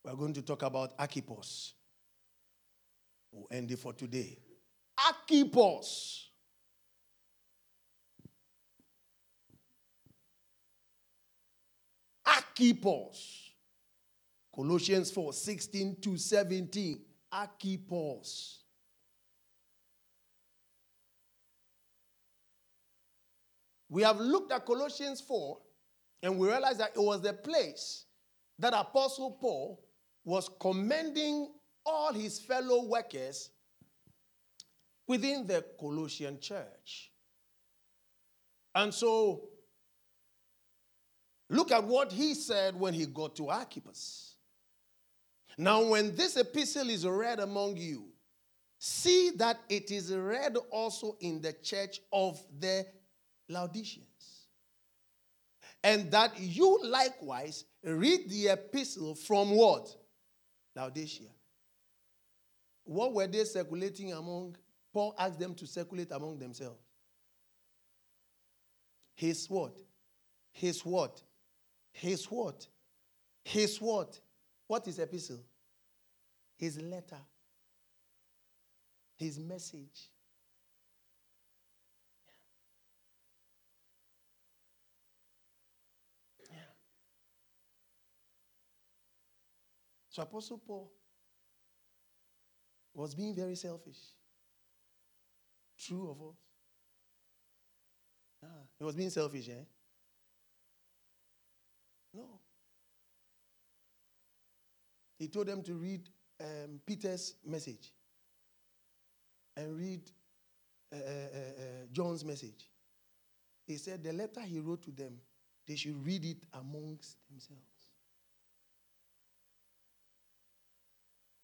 We're 0.03 0.15
going 0.15 0.33
to 0.33 0.41
talk 0.41 0.63
about 0.63 0.93
Archippus. 0.97 1.73
We'll 3.31 3.47
end 3.51 3.71
it 3.71 3.79
for 3.79 3.93
today. 3.93 4.37
Archippus. 4.97 6.29
Archippus. 12.25 13.51
Colossians 14.53 15.11
4 15.11 15.33
16 15.33 15.97
to 16.01 16.17
17. 16.17 17.01
Archippus. 17.31 18.56
We 23.89 24.03
have 24.03 24.19
looked 24.19 24.51
at 24.51 24.65
Colossians 24.65 25.21
4 25.21 25.57
and 26.23 26.37
we 26.37 26.47
realized 26.47 26.79
that 26.79 26.91
it 26.95 26.99
was 26.99 27.21
the 27.21 27.33
place 27.33 28.05
that 28.59 28.73
Apostle 28.73 29.31
Paul 29.39 29.83
was 30.25 30.49
commending 30.59 31.51
all 31.85 32.11
his 32.11 32.39
fellow 32.39 32.83
workers 32.85 33.49
within 35.07 35.47
the 35.47 35.63
Colossian 35.79 36.39
church. 36.39 37.11
And 38.75 38.93
so, 38.93 39.49
look 41.49 41.71
at 41.71 41.83
what 41.83 42.11
he 42.11 42.33
said 42.33 42.77
when 42.77 42.93
he 42.93 43.05
got 43.05 43.35
to 43.37 43.49
Archippus. 43.49 44.35
Now, 45.57 45.83
when 45.83 46.15
this 46.15 46.35
epistle 46.37 46.89
is 46.89 47.07
read 47.07 47.39
among 47.39 47.77
you, 47.77 48.09
see 48.77 49.31
that 49.37 49.59
it 49.69 49.89
is 49.89 50.13
read 50.13 50.55
also 50.69 51.17
in 51.21 51.41
the 51.41 51.53
church 51.53 52.01
of 52.11 52.39
the 52.59 52.85
Laodiceans. 53.49 54.47
And 55.83 56.11
that 56.11 56.39
you 56.39 56.79
likewise 56.83 57.65
read 57.83 58.29
the 58.29 58.49
epistle 58.49 59.15
from 59.15 59.51
what? 59.51 59.95
Laodicea. 60.75 61.29
What 62.83 63.13
were 63.13 63.27
they 63.27 63.43
circulating 63.43 64.13
among? 64.13 64.55
Paul 64.93 65.13
asked 65.17 65.39
them 65.39 65.53
to 65.55 65.67
circulate 65.67 66.11
among 66.11 66.39
themselves. 66.39 66.79
His 69.15 69.49
what? 69.49 69.77
His 70.51 70.85
what? 70.85 71.21
His 71.91 72.25
what? 72.25 72.67
His 73.43 73.81
what? 73.81 74.19
What 74.67 74.87
is 74.87 74.99
epistle? 74.99 75.39
His 76.57 76.81
letter. 76.81 77.19
His 79.15 79.39
message. 79.39 80.09
So 90.17 90.23
Apostle 90.23 90.57
Paul 90.57 90.91
was 92.95 93.13
being 93.13 93.35
very 93.35 93.53
selfish. 93.53 93.99
True 95.77 96.09
of 96.09 96.19
us. 96.27 96.37
Ah, 98.43 98.63
he 98.79 98.83
was 98.83 98.95
being 98.95 99.11
selfish, 99.11 99.47
eh? 99.47 99.63
No. 102.15 102.39
He 105.19 105.27
told 105.27 105.45
them 105.45 105.61
to 105.61 105.75
read 105.75 106.09
um, 106.41 106.81
Peter's 106.83 107.35
message 107.45 107.93
and 109.55 109.77
read 109.77 110.01
uh, 110.91 110.95
uh, 110.95 110.99
uh, 110.99 111.61
John's 111.91 112.25
message. 112.25 112.71
He 113.67 113.77
said 113.77 114.03
the 114.03 114.13
letter 114.13 114.41
he 114.41 114.57
wrote 114.57 114.81
to 114.81 114.91
them, 114.91 115.19
they 115.67 115.75
should 115.75 116.03
read 116.03 116.25
it 116.25 116.37
amongst 116.53 117.17
themselves. 117.29 117.66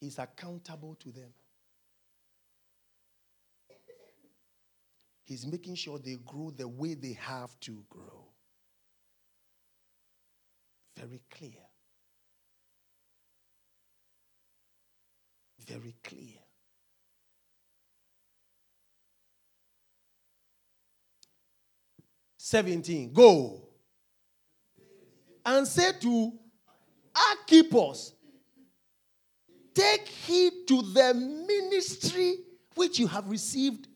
He's 0.03 0.19
accountable 0.19 0.95
to 0.95 1.11
them. 1.13 1.29
He's 5.23 5.47
making 5.47 5.75
sure 5.75 5.97
they 5.97 6.17
grow 6.25 6.51
the 6.51 6.67
way 6.67 6.95
they 6.95 7.13
have 7.13 7.57
to 7.61 7.85
grow. 7.89 8.25
Very 10.97 11.21
clear. 11.31 11.51
Very 15.65 15.95
clear. 16.03 16.41
Seventeen. 22.35 23.13
Go 23.13 23.69
and 25.45 25.65
say 25.65 25.93
to 26.01 26.33
Archippus, 27.15 28.11
Take 29.73 30.07
heed 30.07 30.67
to 30.67 30.81
the 30.81 31.13
ministry 31.13 32.37
which 32.75 32.99
you 32.99 33.07
have 33.07 33.27
received. 33.29 33.87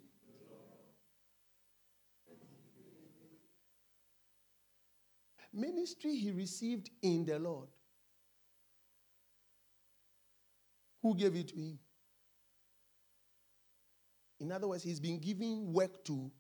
Ministry 5.54 6.16
he 6.16 6.32
received 6.32 6.90
in 7.02 7.26
the 7.26 7.40
Lord. 7.40 7.68
Who 11.02 11.16
gave 11.16 11.36
it 11.36 11.48
to 11.50 11.56
him? 11.56 11.80
In 14.40 14.52
other 14.52 14.68
words, 14.68 14.84
he's 14.84 15.00
been 15.00 15.20
given 15.20 15.74
work 15.74 16.04
to, 16.06 16.32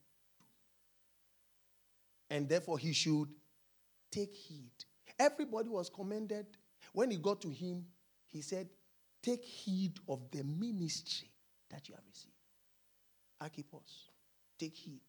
and 2.29 2.47
therefore 2.47 2.77
he 2.77 2.93
should 2.93 3.29
take 4.11 4.35
heed. 4.35 4.71
Everybody 5.17 5.69
was 5.69 5.89
commended. 5.89 6.45
When 6.93 7.09
he 7.09 7.17
got 7.17 7.41
to 7.41 7.49
him, 7.49 7.85
he 8.27 8.41
said, 8.41 8.69
Take 9.27 9.43
heed 9.43 9.99
of 10.07 10.31
the 10.31 10.41
ministry 10.41 11.29
that 11.69 11.89
you 11.89 11.95
have 11.95 12.03
received. 12.07 12.33
Archippus, 13.41 14.07
take 14.57 14.73
heed. 14.73 15.01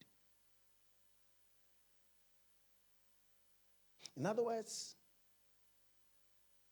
In 4.16 4.26
other 4.26 4.42
words, 4.42 4.96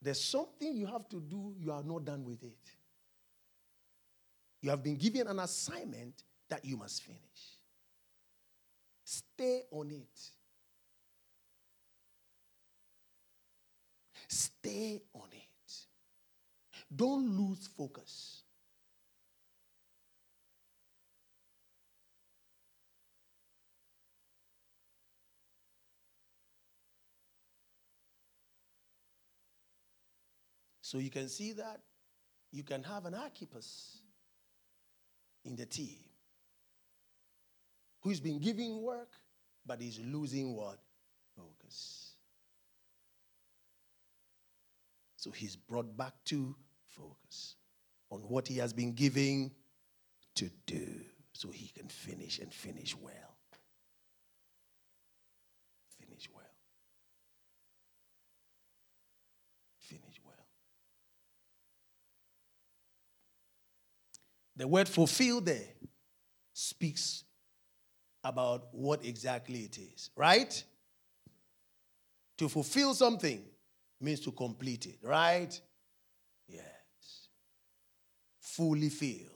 there's 0.03 0.21
something 0.21 0.75
you 0.75 0.87
have 0.87 1.09
to 1.09 1.21
do, 1.21 1.55
you 1.57 1.71
are 1.71 1.85
not 1.85 2.05
done 2.05 2.25
with 2.25 2.43
it. 2.43 2.73
You 4.61 4.71
have 4.71 4.83
been 4.83 4.97
given 4.97 5.29
an 5.29 5.39
assignment 5.39 6.25
that 6.49 6.65
you 6.65 6.77
must 6.77 7.05
finish. 7.05 7.21
Stay 9.05 9.63
on 9.71 9.93
it. 9.93 10.21
Stay 14.27 15.01
on 15.15 15.29
it. 15.31 15.46
Don't 16.95 17.37
lose 17.37 17.69
focus. 17.77 18.43
So 30.87 30.99
you 30.99 31.11
can 31.11 31.29
see 31.29 31.53
that 31.55 31.81
you 32.53 32.63
can 32.63 32.85
have 32.85 33.07
an 33.07 33.15
Archippus 33.15 34.03
in 35.45 35.57
the 35.57 35.67
team 35.67 35.99
who's 38.03 38.21
been 38.21 38.39
giving 38.39 38.81
work, 38.83 39.11
but 39.67 39.83
is 39.83 39.99
losing 39.99 40.55
what? 40.55 40.79
Focus. 41.37 42.13
So 45.17 45.33
he's 45.33 45.57
brought 45.57 45.97
back 45.97 46.13
to 46.27 46.55
focus 46.97 47.57
on 48.11 48.21
what 48.21 48.49
he 48.49 48.59
has 48.59 48.73
been 48.73 48.93
giving 48.93 49.51
to 50.35 50.51
do 50.67 51.01
so 51.33 51.51
he 51.51 51.69
can 51.69 51.89
finish 51.89 52.39
and 52.39 52.53
finish 52.53 52.97
well. 52.97 53.13
Finish 55.99 56.29
well. 56.35 56.45
Finish 59.79 60.21
well. 60.25 60.47
The 64.57 64.67
word 64.67 64.89
fulfill 64.89 65.41
there 65.41 65.75
speaks 66.53 67.25
about 68.25 68.69
what 68.73 69.05
exactly 69.05 69.61
it 69.61 69.79
is, 69.79 70.11
right? 70.17 70.65
To 72.39 72.49
fulfill 72.49 72.95
something 72.95 73.45
means 74.01 74.21
to 74.21 74.33
complete 74.33 74.87
it, 74.87 74.99
right? 75.03 75.59
Fully 78.57 78.89
filled. 78.89 79.31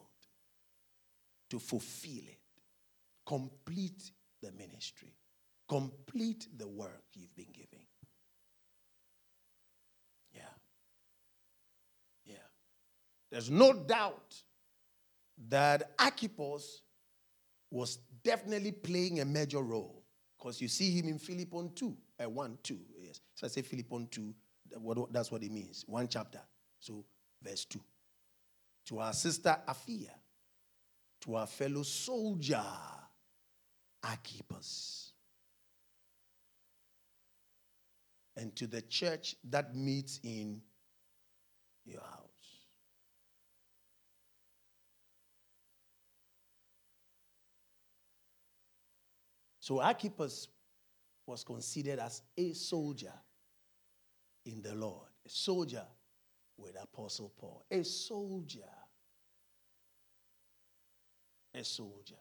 To 1.50 1.58
fulfill 1.58 2.24
it. 2.26 2.38
Complete 3.26 4.12
the 4.40 4.50
ministry. 4.52 5.14
Complete 5.68 6.48
the 6.56 6.66
work 6.66 7.02
you've 7.14 7.34
been 7.36 7.52
giving. 7.52 7.86
Yeah. 10.32 10.40
Yeah. 12.24 12.34
There's 13.30 13.50
no 13.50 13.72
doubt 13.72 14.34
that 15.48 15.92
Archippus 15.98 16.82
was 17.70 17.98
definitely 18.24 18.72
playing 18.72 19.20
a 19.20 19.24
major 19.24 19.60
role 19.60 20.02
because 20.38 20.60
you 20.60 20.68
see 20.68 20.90
him 20.92 21.08
in 21.08 21.18
Philippians 21.18 21.72
2, 21.74 21.96
uh, 22.24 22.28
1, 22.28 22.58
2. 22.62 22.78
Yes. 22.98 23.20
So 23.34 23.46
I 23.46 23.50
say 23.50 23.62
Philippians 23.62 24.08
2, 24.10 24.34
that's 25.10 25.30
what 25.30 25.42
it 25.42 25.52
means. 25.52 25.84
One 25.86 26.08
chapter. 26.08 26.40
So, 26.80 27.04
verse 27.42 27.64
2. 27.66 27.80
To 28.86 28.98
our 28.98 29.12
sister 29.12 29.56
Apphia, 29.68 30.10
to 31.20 31.36
our 31.36 31.46
fellow 31.46 31.82
soldier 31.84 32.64
Archippus, 34.02 35.12
and 38.36 38.54
to 38.56 38.66
the 38.66 38.82
church 38.82 39.36
that 39.44 39.76
meets 39.76 40.18
in 40.24 40.60
your 41.84 42.00
house. 42.00 42.30
So 49.60 49.80
Archippus 49.80 50.48
was 51.26 51.44
considered 51.44 52.00
as 52.00 52.22
a 52.36 52.52
soldier 52.54 53.12
in 54.44 54.62
the 54.62 54.74
Lord, 54.74 55.06
a 55.24 55.28
soldier 55.28 55.86
with 56.60 56.76
Apostle 56.80 57.32
Paul, 57.38 57.64
a 57.70 57.82
soldier, 57.82 58.60
a 61.54 61.64
soldier. 61.64 62.16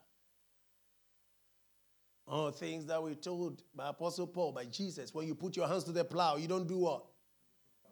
All 2.28 2.52
things 2.52 2.86
that 2.86 3.02
we 3.02 3.16
told 3.16 3.64
by 3.76 3.90
Apostle 3.90 4.28
Paul, 4.28 4.52
by 4.52 4.66
Jesus, 4.66 5.14
when 5.14 5.28
you 5.28 5.34
put 5.34 5.56
your 5.56 5.68
hands 5.68 5.84
to 5.86 5.92
the 5.92 6.06
plow, 6.06 6.36
you 6.36 6.48
don't 6.48 6.68
do 6.68 6.78
what? 6.78 7.04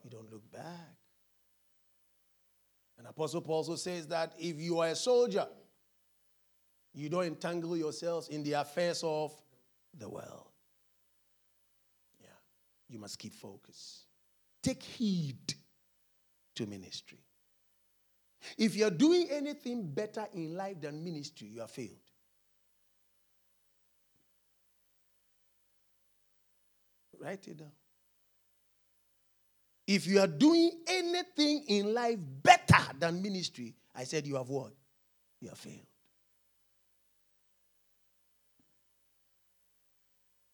You 0.04 0.12
don't 0.12 0.32
look 0.32 0.50
back. 0.52 0.96
And 2.98 3.08
Apostle 3.08 3.42
Paul 3.42 3.58
also 3.58 3.76
says 3.76 4.08
that 4.08 4.34
if 4.38 4.60
you 4.60 4.80
are 4.80 4.90
a 4.90 4.96
soldier, 4.96 5.48
you 6.94 7.10
don't 7.10 7.26
entangle 7.26 7.76
yourselves 7.76 8.28
in 8.30 8.44
the 8.44 8.54
affairs 8.54 9.04
of 9.04 9.32
the 9.98 10.10
world. 10.10 10.50
Yeah. 12.20 12.30
You 12.90 13.00
must 13.00 13.20
keep 13.20 13.34
focus. 13.34 14.06
Take 14.64 14.82
heed 14.82 15.56
to 16.58 16.66
ministry. 16.66 17.20
If 18.58 18.76
you're 18.76 18.92
doing 18.92 19.28
anything 19.32 19.88
better 19.88 20.28
in 20.34 20.56
life 20.56 20.82
than 20.82 21.04
ministry, 21.04 21.48
you 21.48 21.62
have 21.62 21.72
failed. 21.72 21.92
Write 27.20 27.48
it 27.48 27.58
down. 27.58 27.72
If 29.88 30.06
you 30.06 30.20
are 30.20 30.28
doing 30.28 30.72
anything 30.88 31.64
in 31.68 31.94
life 31.94 32.18
better 32.20 32.84
than 33.00 33.22
ministry, 33.22 33.74
I 33.96 34.04
said 34.04 34.28
you 34.28 34.36
have 34.36 34.50
what? 34.50 34.74
You 35.40 35.50
have 35.50 35.58
failed. 35.58 35.88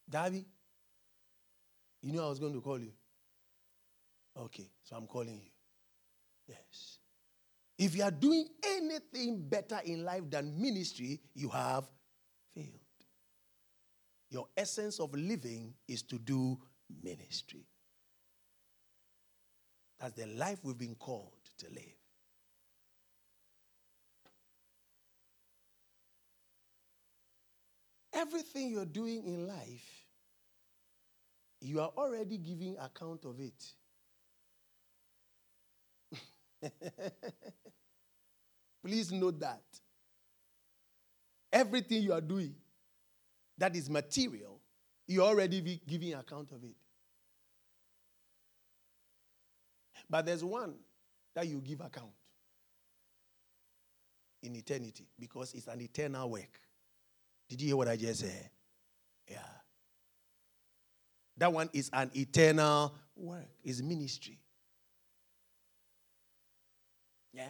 Darby, 0.08 0.46
you 2.02 2.12
know 2.12 2.26
I 2.26 2.28
was 2.28 2.38
going 2.38 2.52
to 2.52 2.60
call 2.60 2.78
you. 2.78 2.92
Okay, 4.36 4.70
so 4.84 4.96
I'm 4.96 5.06
calling 5.06 5.40
you. 5.42 5.53
Yes. 6.46 6.98
If 7.78 7.96
you 7.96 8.04
are 8.04 8.10
doing 8.10 8.48
anything 8.64 9.48
better 9.48 9.80
in 9.84 10.04
life 10.04 10.30
than 10.30 10.60
ministry, 10.60 11.20
you 11.34 11.48
have 11.48 11.84
failed. 12.54 12.68
Your 14.30 14.48
essence 14.56 15.00
of 15.00 15.14
living 15.14 15.74
is 15.88 16.02
to 16.02 16.18
do 16.18 16.58
ministry. 17.02 17.66
That's 20.00 20.14
the 20.14 20.26
life 20.26 20.58
we've 20.62 20.78
been 20.78 20.94
called 20.96 21.32
to 21.58 21.66
live. 21.70 21.94
Everything 28.12 28.70
you're 28.70 28.84
doing 28.84 29.24
in 29.24 29.46
life, 29.46 30.06
you 31.60 31.80
are 31.80 31.90
already 31.96 32.38
giving 32.38 32.76
account 32.78 33.24
of 33.24 33.40
it. 33.40 33.64
Please 38.84 39.12
note 39.12 39.40
that. 39.40 39.62
Everything 41.52 42.02
you 42.02 42.12
are 42.12 42.20
doing 42.20 42.54
that 43.56 43.74
is 43.76 43.88
material, 43.88 44.60
you're 45.06 45.24
already 45.24 45.80
giving 45.86 46.14
account 46.14 46.50
of 46.52 46.62
it. 46.64 46.74
But 50.08 50.26
there's 50.26 50.44
one 50.44 50.74
that 51.34 51.46
you 51.46 51.60
give 51.60 51.80
account 51.80 52.12
in 54.42 54.56
eternity 54.56 55.06
because 55.18 55.54
it's 55.54 55.66
an 55.66 55.80
eternal 55.80 56.30
work. 56.30 56.60
Did 57.48 57.60
you 57.60 57.68
hear 57.68 57.76
what 57.76 57.88
I 57.88 57.96
just 57.96 58.20
said? 58.20 58.50
Yeah. 59.30 59.38
That 61.36 61.52
one 61.52 61.68
is 61.72 61.90
an 61.92 62.10
eternal 62.14 62.94
work, 63.16 63.48
it's 63.64 63.82
ministry. 63.82 64.38
Yeah? 67.34 67.48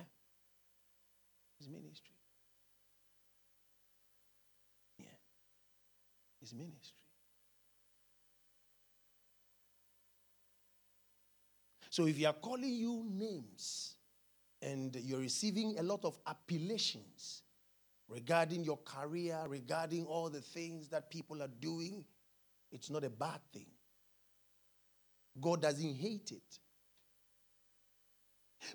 It's 1.60 1.68
ministry. 1.68 2.14
Yeah. 4.98 5.06
It's 6.40 6.54
ministry. 6.54 6.96
So 11.90 12.06
if 12.06 12.18
you 12.18 12.26
are 12.26 12.32
calling 12.32 12.74
you 12.74 13.04
names 13.08 13.94
and 14.62 14.96
you're 14.96 15.20
receiving 15.20 15.78
a 15.78 15.82
lot 15.82 16.04
of 16.04 16.18
appellations 16.26 17.42
regarding 18.08 18.64
your 18.64 18.78
career, 18.78 19.38
regarding 19.46 20.06
all 20.06 20.30
the 20.30 20.40
things 20.40 20.88
that 20.88 21.10
people 21.10 21.42
are 21.42 21.50
doing, 21.60 22.04
it's 22.72 22.90
not 22.90 23.04
a 23.04 23.10
bad 23.10 23.40
thing. 23.52 23.66
God 25.40 25.62
doesn't 25.62 25.94
hate 25.94 26.32
it. 26.32 26.58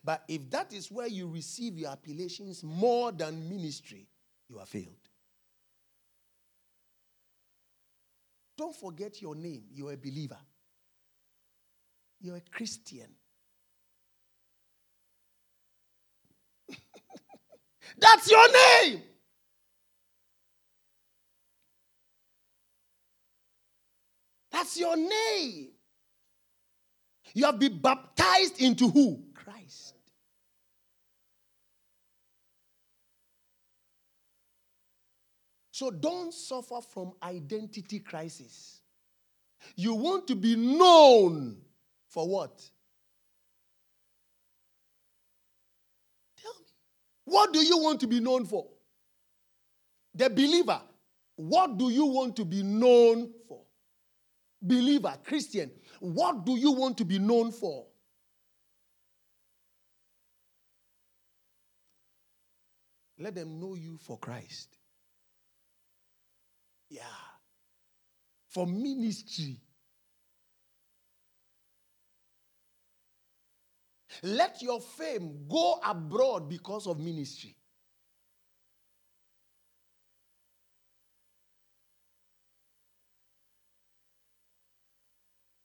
But 0.03 0.23
if 0.27 0.49
that 0.51 0.73
is 0.73 0.91
where 0.91 1.07
you 1.07 1.27
receive 1.27 1.77
your 1.77 1.91
appellations 1.91 2.63
more 2.63 3.11
than 3.11 3.47
ministry, 3.49 4.07
you 4.49 4.59
are 4.59 4.65
failed. 4.65 4.95
Don't 8.57 8.75
forget 8.75 9.21
your 9.21 9.35
name. 9.35 9.63
You're 9.71 9.93
a 9.93 9.97
believer. 9.97 10.37
You're 12.19 12.35
a 12.35 12.41
Christian. 12.51 13.07
That's 17.97 18.29
your 18.29 18.51
name. 18.51 19.01
That's 24.51 24.77
your 24.77 24.97
name. 24.97 25.69
You 27.33 27.45
have 27.45 27.59
been 27.59 27.79
baptized 27.79 28.61
into 28.61 28.89
who? 28.89 29.23
Christ. 29.33 29.95
So 35.71 35.91
don't 35.91 36.33
suffer 36.33 36.81
from 36.81 37.13
identity 37.23 37.99
crisis. 37.99 38.81
You 39.75 39.93
want 39.93 40.27
to 40.27 40.35
be 40.35 40.55
known 40.55 41.57
for 42.09 42.27
what? 42.27 42.69
Tell 46.41 46.51
me. 46.59 46.65
What 47.25 47.53
do 47.53 47.59
you 47.59 47.77
want 47.77 48.01
to 48.01 48.07
be 48.07 48.19
known 48.19 48.45
for? 48.45 48.67
The 50.15 50.29
believer, 50.29 50.81
what 51.35 51.77
do 51.77 51.89
you 51.89 52.07
want 52.07 52.35
to 52.35 52.45
be 52.45 52.61
known 52.61 53.31
for? 53.47 53.61
Believer, 54.61 55.17
Christian, 55.23 55.71
what 55.99 56.45
do 56.45 56.57
you 56.57 56.71
want 56.71 56.97
to 56.97 57.05
be 57.05 57.19
known 57.19 57.51
for? 57.51 57.85
Let 63.17 63.35
them 63.35 63.59
know 63.59 63.75
you 63.75 63.97
for 63.97 64.17
Christ. 64.17 64.77
Yeah. 66.89 67.01
For 68.47 68.65
ministry. 68.65 69.57
Let 74.23 74.61
your 74.61 74.81
fame 74.81 75.45
go 75.47 75.79
abroad 75.85 76.49
because 76.49 76.87
of 76.87 76.99
ministry. 76.99 77.55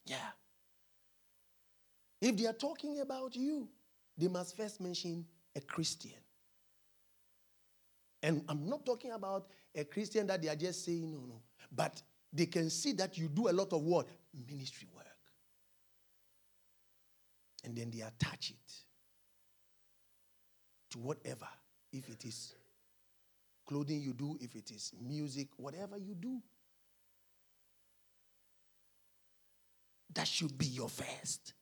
Yeah. 0.06 0.16
If 2.20 2.36
they 2.36 2.46
are 2.46 2.52
talking 2.52 3.00
about 3.00 3.36
you, 3.36 3.68
they 4.16 4.28
must 4.28 4.56
first 4.56 4.80
mention 4.80 5.26
a 5.56 5.60
Christian. 5.60 6.12
And 8.22 8.42
I'm 8.48 8.68
not 8.68 8.86
talking 8.86 9.12
about 9.12 9.48
a 9.74 9.84
Christian 9.84 10.26
that 10.28 10.40
they 10.40 10.48
are 10.48 10.56
just 10.56 10.84
saying, 10.84 11.10
no, 11.12 11.18
no. 11.26 11.42
But 11.70 12.00
they 12.32 12.46
can 12.46 12.70
see 12.70 12.92
that 12.92 13.18
you 13.18 13.28
do 13.28 13.48
a 13.48 13.52
lot 13.52 13.72
of 13.72 13.82
what? 13.82 14.08
Ministry 14.48 14.88
work. 14.94 15.04
And 17.64 17.76
then 17.76 17.90
they 17.90 18.00
attach 18.00 18.50
it 18.50 18.72
to 20.90 20.98
whatever. 20.98 21.48
If 21.92 22.08
it 22.08 22.24
is 22.24 22.54
clothing 23.66 24.00
you 24.00 24.12
do, 24.12 24.36
if 24.40 24.54
it 24.54 24.70
is 24.70 24.92
music, 25.00 25.48
whatever 25.56 25.98
you 25.98 26.14
do. 26.14 26.40
That 30.14 30.28
should 30.28 30.56
be 30.56 30.66
your 30.66 30.88
first. 30.88 31.54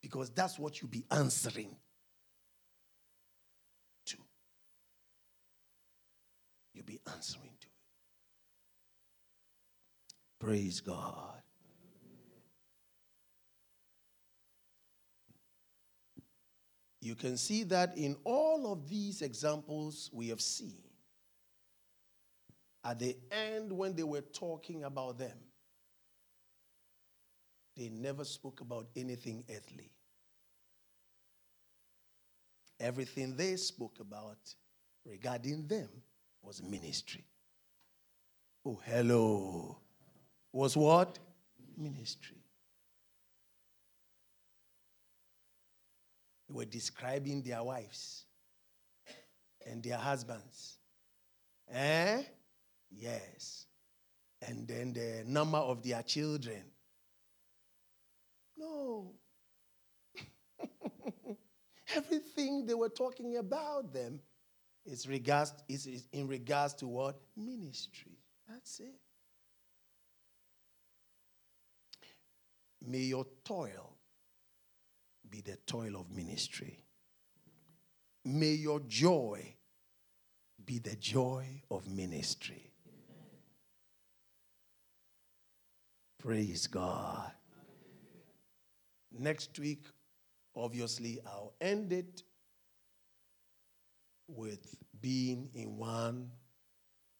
Because 0.00 0.30
that's 0.30 0.58
what 0.58 0.80
you'll 0.80 0.90
be 0.90 1.04
answering 1.10 1.74
to. 4.06 4.16
You'll 6.72 6.84
be 6.84 7.00
answering 7.12 7.50
to 7.60 7.66
it. 7.66 7.72
Praise 10.38 10.80
God. 10.80 11.42
You 17.00 17.14
can 17.14 17.36
see 17.36 17.64
that 17.64 17.96
in 17.96 18.16
all 18.24 18.72
of 18.72 18.88
these 18.88 19.22
examples 19.22 20.10
we 20.12 20.28
have 20.28 20.40
seen, 20.40 20.82
at 22.84 22.98
the 22.98 23.16
end, 23.30 23.72
when 23.72 23.94
they 23.94 24.02
were 24.02 24.20
talking 24.20 24.84
about 24.84 25.18
them, 25.18 25.36
they 27.78 27.88
never 27.90 28.24
spoke 28.24 28.60
about 28.60 28.88
anything 28.96 29.44
earthly. 29.48 29.90
Everything 32.80 33.36
they 33.36 33.54
spoke 33.56 33.98
about 34.00 34.38
regarding 35.06 35.66
them 35.68 35.88
was 36.42 36.60
ministry. 36.62 37.24
Oh, 38.66 38.80
hello. 38.84 39.78
Was 40.52 40.76
what? 40.76 41.18
Ministry. 41.76 42.36
They 46.48 46.54
were 46.54 46.64
describing 46.64 47.42
their 47.42 47.62
wives 47.62 48.24
and 49.66 49.82
their 49.82 49.98
husbands. 49.98 50.78
Eh? 51.72 52.22
Yes. 52.90 53.66
And 54.46 54.66
then 54.66 54.92
the 54.92 55.22
number 55.26 55.58
of 55.58 55.82
their 55.82 56.02
children. 56.02 56.62
No. 58.58 59.12
Everything 61.96 62.66
they 62.66 62.74
were 62.74 62.88
talking 62.88 63.36
about 63.36 63.92
them 63.92 64.20
is, 64.84 65.08
regards, 65.08 65.54
is, 65.68 65.86
is 65.86 66.08
in 66.12 66.26
regards 66.26 66.74
to 66.74 66.86
what? 66.86 67.20
Ministry. 67.36 68.18
That's 68.48 68.80
it. 68.80 68.94
May 72.86 72.98
your 72.98 73.26
toil 73.44 73.96
be 75.28 75.40
the 75.40 75.56
toil 75.66 75.96
of 75.96 76.10
ministry. 76.10 76.80
May 78.24 78.52
your 78.52 78.80
joy 78.80 79.54
be 80.64 80.78
the 80.78 80.96
joy 80.96 81.62
of 81.70 81.86
ministry. 81.88 82.72
Praise 86.18 86.66
God. 86.66 87.32
Next 89.16 89.58
week, 89.58 89.84
obviously, 90.54 91.20
I'll 91.26 91.54
end 91.60 91.92
it 91.92 92.22
with 94.28 94.76
being 95.00 95.48
in 95.54 95.76
one 95.76 96.30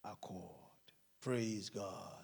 accord. 0.04 0.54
Praise 1.22 1.68
God. 1.68 2.14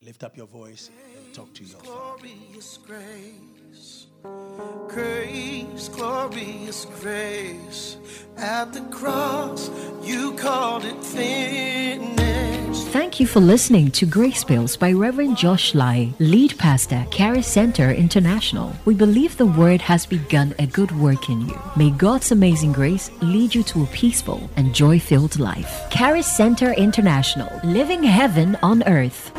Lift 0.00 0.22
up 0.22 0.36
your 0.36 0.46
voice 0.46 0.90
and 1.26 1.34
talk 1.34 1.52
to 1.54 1.64
your 1.64 1.80
Father. 1.80 2.22
Glorious 2.22 2.78
grace, 2.86 4.06
grace, 4.88 5.88
glorious 5.88 6.84
grace. 7.00 7.96
At 8.36 8.72
the 8.72 8.82
cross, 8.92 9.70
you 10.02 10.34
called 10.34 10.84
it 10.84 11.04
finished. 11.04 12.57
Thank 12.86 13.20
you 13.20 13.26
for 13.26 13.40
listening 13.40 13.90
to 13.90 14.06
Grace 14.06 14.44
Pills 14.44 14.76
by 14.76 14.92
Reverend 14.92 15.36
Josh 15.36 15.72
Laryea, 15.72 16.14
lead 16.20 16.56
pastor, 16.58 17.04
Charis 17.10 17.46
Center 17.46 17.90
International. 17.90 18.72
We 18.84 18.94
believe 18.94 19.36
the 19.36 19.46
word 19.46 19.82
has 19.82 20.06
begun 20.06 20.54
a 20.58 20.66
good 20.66 20.92
work 20.92 21.28
in 21.28 21.46
you. 21.46 21.60
May 21.76 21.90
God's 21.90 22.30
amazing 22.32 22.72
grace 22.72 23.10
lead 23.20 23.54
you 23.54 23.62
to 23.64 23.82
a 23.82 23.86
peaceful 23.86 24.48
and 24.56 24.74
joy 24.74 25.00
filled 25.00 25.38
life. 25.38 25.90
Charis 25.90 26.26
Center 26.26 26.72
International, 26.72 27.50
living 27.64 28.02
heaven 28.04 28.56
on 28.62 28.82
earth. 28.84 29.32